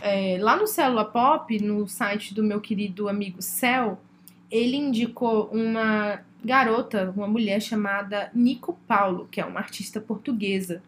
[0.00, 4.00] É, lá no Célula Pop, no site do meu querido amigo Cel,
[4.52, 10.82] ele indicou uma garota, uma mulher chamada Nico Paulo, que é uma artista portuguesa.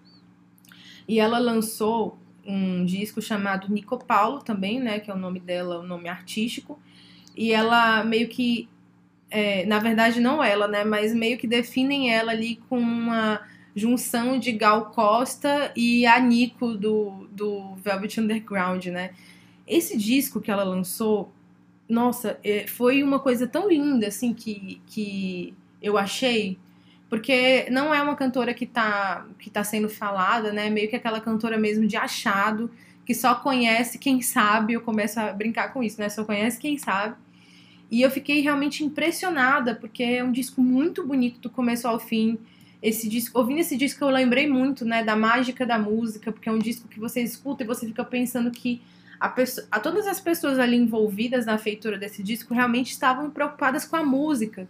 [1.08, 5.78] E ela lançou um disco chamado Nico Paulo também, né, que é o nome dela,
[5.78, 6.78] o nome artístico.
[7.34, 8.68] E ela meio que,
[9.30, 13.40] é, na verdade não ela, né, mas meio que definem ela ali com uma
[13.74, 19.12] junção de Gal Costa e a Nico do, do Velvet Underground, né.
[19.66, 21.32] Esse disco que ela lançou,
[21.88, 26.58] nossa, é, foi uma coisa tão linda, assim, que, que eu achei,
[27.08, 30.70] porque não é uma cantora que tá, que tá sendo falada, né?
[30.70, 32.70] Meio que aquela cantora mesmo de achado,
[33.04, 34.72] que só conhece quem sabe.
[34.72, 36.08] Eu começo a brincar com isso, né?
[36.08, 37.16] Só conhece quem sabe.
[37.90, 42.38] E eu fiquei realmente impressionada, porque é um disco muito bonito do começo ao fim.
[42.82, 46.52] Esse disco, ouvindo esse disco, eu lembrei muito, né, da mágica da música, porque é
[46.52, 48.82] um disco que você escuta e você fica pensando que
[49.20, 49.32] a
[49.70, 54.04] a todas as pessoas ali envolvidas na feitura desse disco realmente estavam preocupadas com a
[54.04, 54.68] música.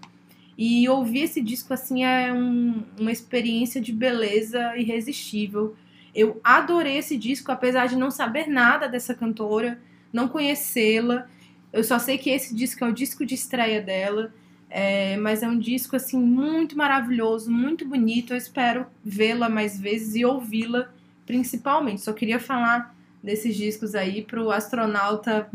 [0.57, 5.75] E ouvir esse disco assim é um- uma experiência de beleza irresistível.
[6.15, 9.81] Eu adorei esse disco, apesar de não saber nada dessa cantora,
[10.13, 11.27] não conhecê-la.
[11.73, 14.33] Eu só sei que esse disco é o disco de estreia dela.
[14.77, 18.33] é, mas é um disco assim muito maravilhoso, muito bonito.
[18.33, 20.89] Eu espero vê-la mais vezes e ouvi-la
[21.27, 22.01] principalmente.
[22.03, 22.94] Só queria falar
[23.25, 25.49] desses discos aí pro astronauta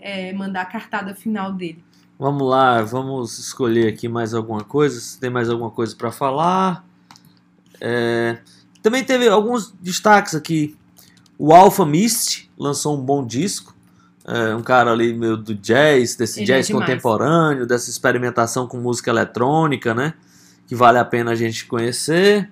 [0.00, 1.82] é, mandar a cartada final dele.
[2.18, 5.00] Vamos lá, vamos escolher aqui mais alguma coisa.
[5.00, 6.84] Se tem mais alguma coisa para falar.
[7.80, 8.38] É,
[8.82, 10.76] Também teve alguns destaques aqui.
[11.38, 13.74] O Alpha Mist lançou um bom disco.
[14.26, 18.76] É, um cara ali meio do jazz, desse Ele jazz é contemporâneo, dessa experimentação com
[18.76, 20.12] música eletrônica, né?
[20.66, 22.50] Que vale a pena a gente conhecer.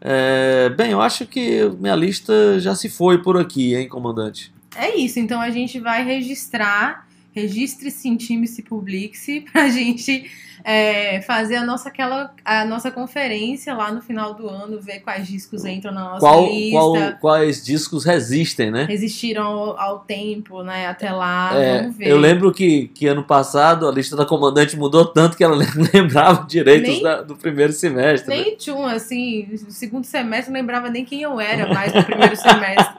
[0.00, 4.52] É, bem, eu acho que minha lista já se foi por aqui, hein, comandante?
[4.74, 10.30] É isso, então a gente vai registrar, registre-se, intime-se, publique-se, pra gente
[10.62, 15.26] é, fazer a nossa, aquela, a nossa conferência lá no final do ano, ver quais
[15.26, 18.84] discos entram na nossa Qual, lista, qual- quais discos resistem, né?
[18.84, 22.08] resistiram ao, ao tempo, né, até lá, É, vamos ver.
[22.08, 25.56] eu lembro que, que ano passado a lista da comandante mudou tanto que ela
[25.94, 28.28] lembrava direito Nem- da- do primeiro semestre.
[28.36, 28.42] né?
[28.42, 32.36] Nem tchum, assim, no segundo semestre não lembrava nem quem eu era mais no primeiro
[32.36, 32.94] semestre.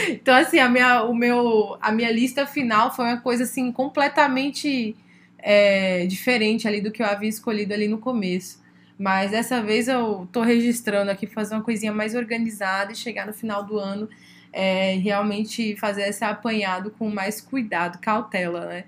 [0.10, 4.96] então, assim, a minha, o meu, a minha lista final foi uma coisa, assim, completamente
[5.40, 8.62] é, diferente ali do que eu havia escolhido ali no começo.
[8.98, 13.34] Mas dessa vez eu tô registrando aqui, fazer uma coisinha mais organizada e chegar no
[13.34, 14.10] final do ano
[14.52, 18.86] é, realmente fazer esse apanhado com mais cuidado, cautela, né?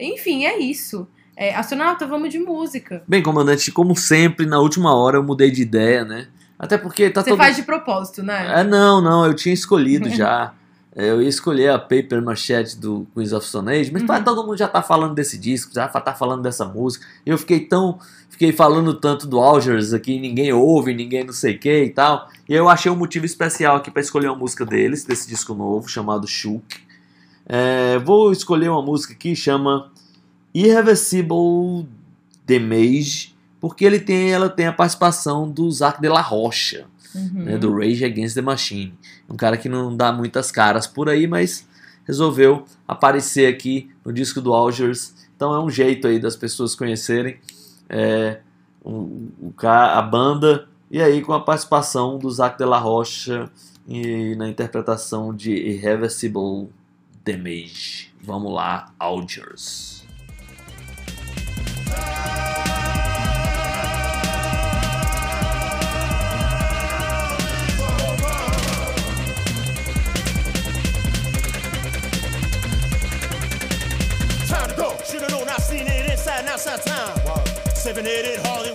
[0.00, 1.06] Enfim, é isso.
[1.36, 3.02] É, astronauta, vamos de música.
[3.06, 6.26] Bem, comandante, como sempre, na última hora eu mudei de ideia, né?
[6.62, 7.38] Até porque tá Você todo.
[7.38, 8.60] faz de propósito, né?
[8.60, 10.54] É, não, não, eu tinha escolhido já.
[10.94, 14.22] Eu ia escolher a Paper Machete do Queens of Stone Age, mas Uhum.
[14.24, 17.04] todo mundo já tá falando desse disco, já tá falando dessa música.
[17.26, 17.98] Eu fiquei tão.
[18.28, 22.28] Fiquei falando tanto do Algers aqui, ninguém ouve, ninguém não sei o que e tal.
[22.48, 25.88] E eu achei um motivo especial aqui pra escolher uma música deles, desse disco novo,
[25.88, 26.62] chamado Shook.
[27.46, 29.90] É, vou escolher uma música aqui chama
[30.54, 31.86] Irreversible
[32.46, 33.31] Damage,
[33.62, 37.44] porque ele tem, ela tem a participação do Zac de la Rocha Uhum.
[37.44, 38.94] né, do Rage Against the Machine.
[39.28, 41.66] Um cara que não dá muitas caras por aí, mas
[42.06, 45.14] resolveu aparecer aqui no disco do Algers.
[45.36, 47.38] Então é um jeito aí das pessoas conhecerem
[47.88, 48.40] é,
[48.82, 53.50] o, o a banda e aí com a participação do Zac de la Rocha
[53.86, 56.68] e na interpretação de Irreversible
[57.24, 58.12] Damage.
[58.22, 60.02] Vamos lá, Algers.
[77.92, 78.71] seven-headed Harley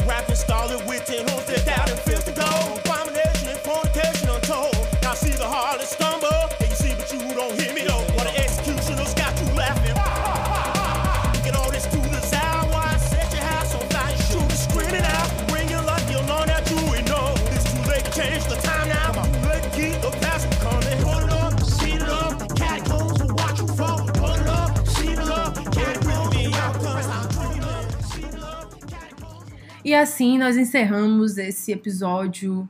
[29.88, 32.68] E assim nós encerramos esse episódio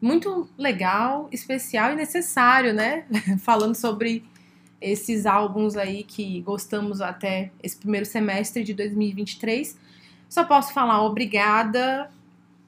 [0.00, 3.06] muito legal, especial e necessário, né?
[3.42, 4.22] Falando sobre
[4.80, 9.76] esses álbuns aí que gostamos até esse primeiro semestre de 2023.
[10.28, 12.08] Só posso falar obrigada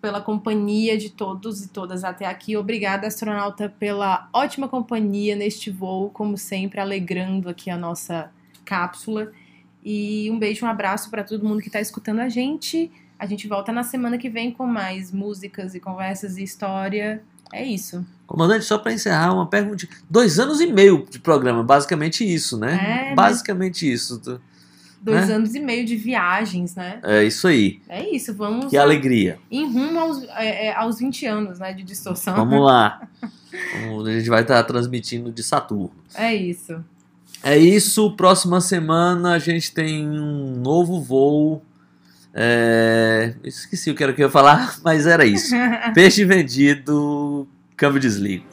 [0.01, 2.57] pela companhia de todos e todas até aqui.
[2.57, 8.33] Obrigada, astronauta, pela ótima companhia neste voo, como sempre, alegrando aqui a nossa
[8.65, 9.31] cápsula.
[9.85, 12.91] E um beijo, um abraço para todo mundo que está escutando a gente.
[13.23, 17.23] A gente volta na semana que vem com mais músicas e conversas e história.
[17.53, 18.05] É isso.
[18.27, 19.87] Comandante, só para encerrar, uma pergunta.
[20.11, 23.11] Dois anos e meio de programa, basicamente isso, né?
[23.13, 24.21] É, basicamente isso.
[25.01, 25.35] Dois Né?
[25.37, 26.99] anos e meio de viagens, né?
[27.05, 27.81] É isso aí.
[27.89, 29.39] É isso, vamos Que alegria.
[29.49, 32.35] em rumo aos, é, é, aos 20 anos, né, de distorção.
[32.35, 33.07] Vamos lá.
[34.05, 35.93] A gente vai estar transmitindo de Saturno.
[36.17, 36.85] É isso.
[37.41, 38.11] É isso.
[38.17, 41.63] Próxima semana a gente tem um novo voo.
[42.35, 45.55] É, Esqueci o que era que eu ia falar, mas era isso.
[45.95, 48.52] Peixe vendido, câmbio desligo.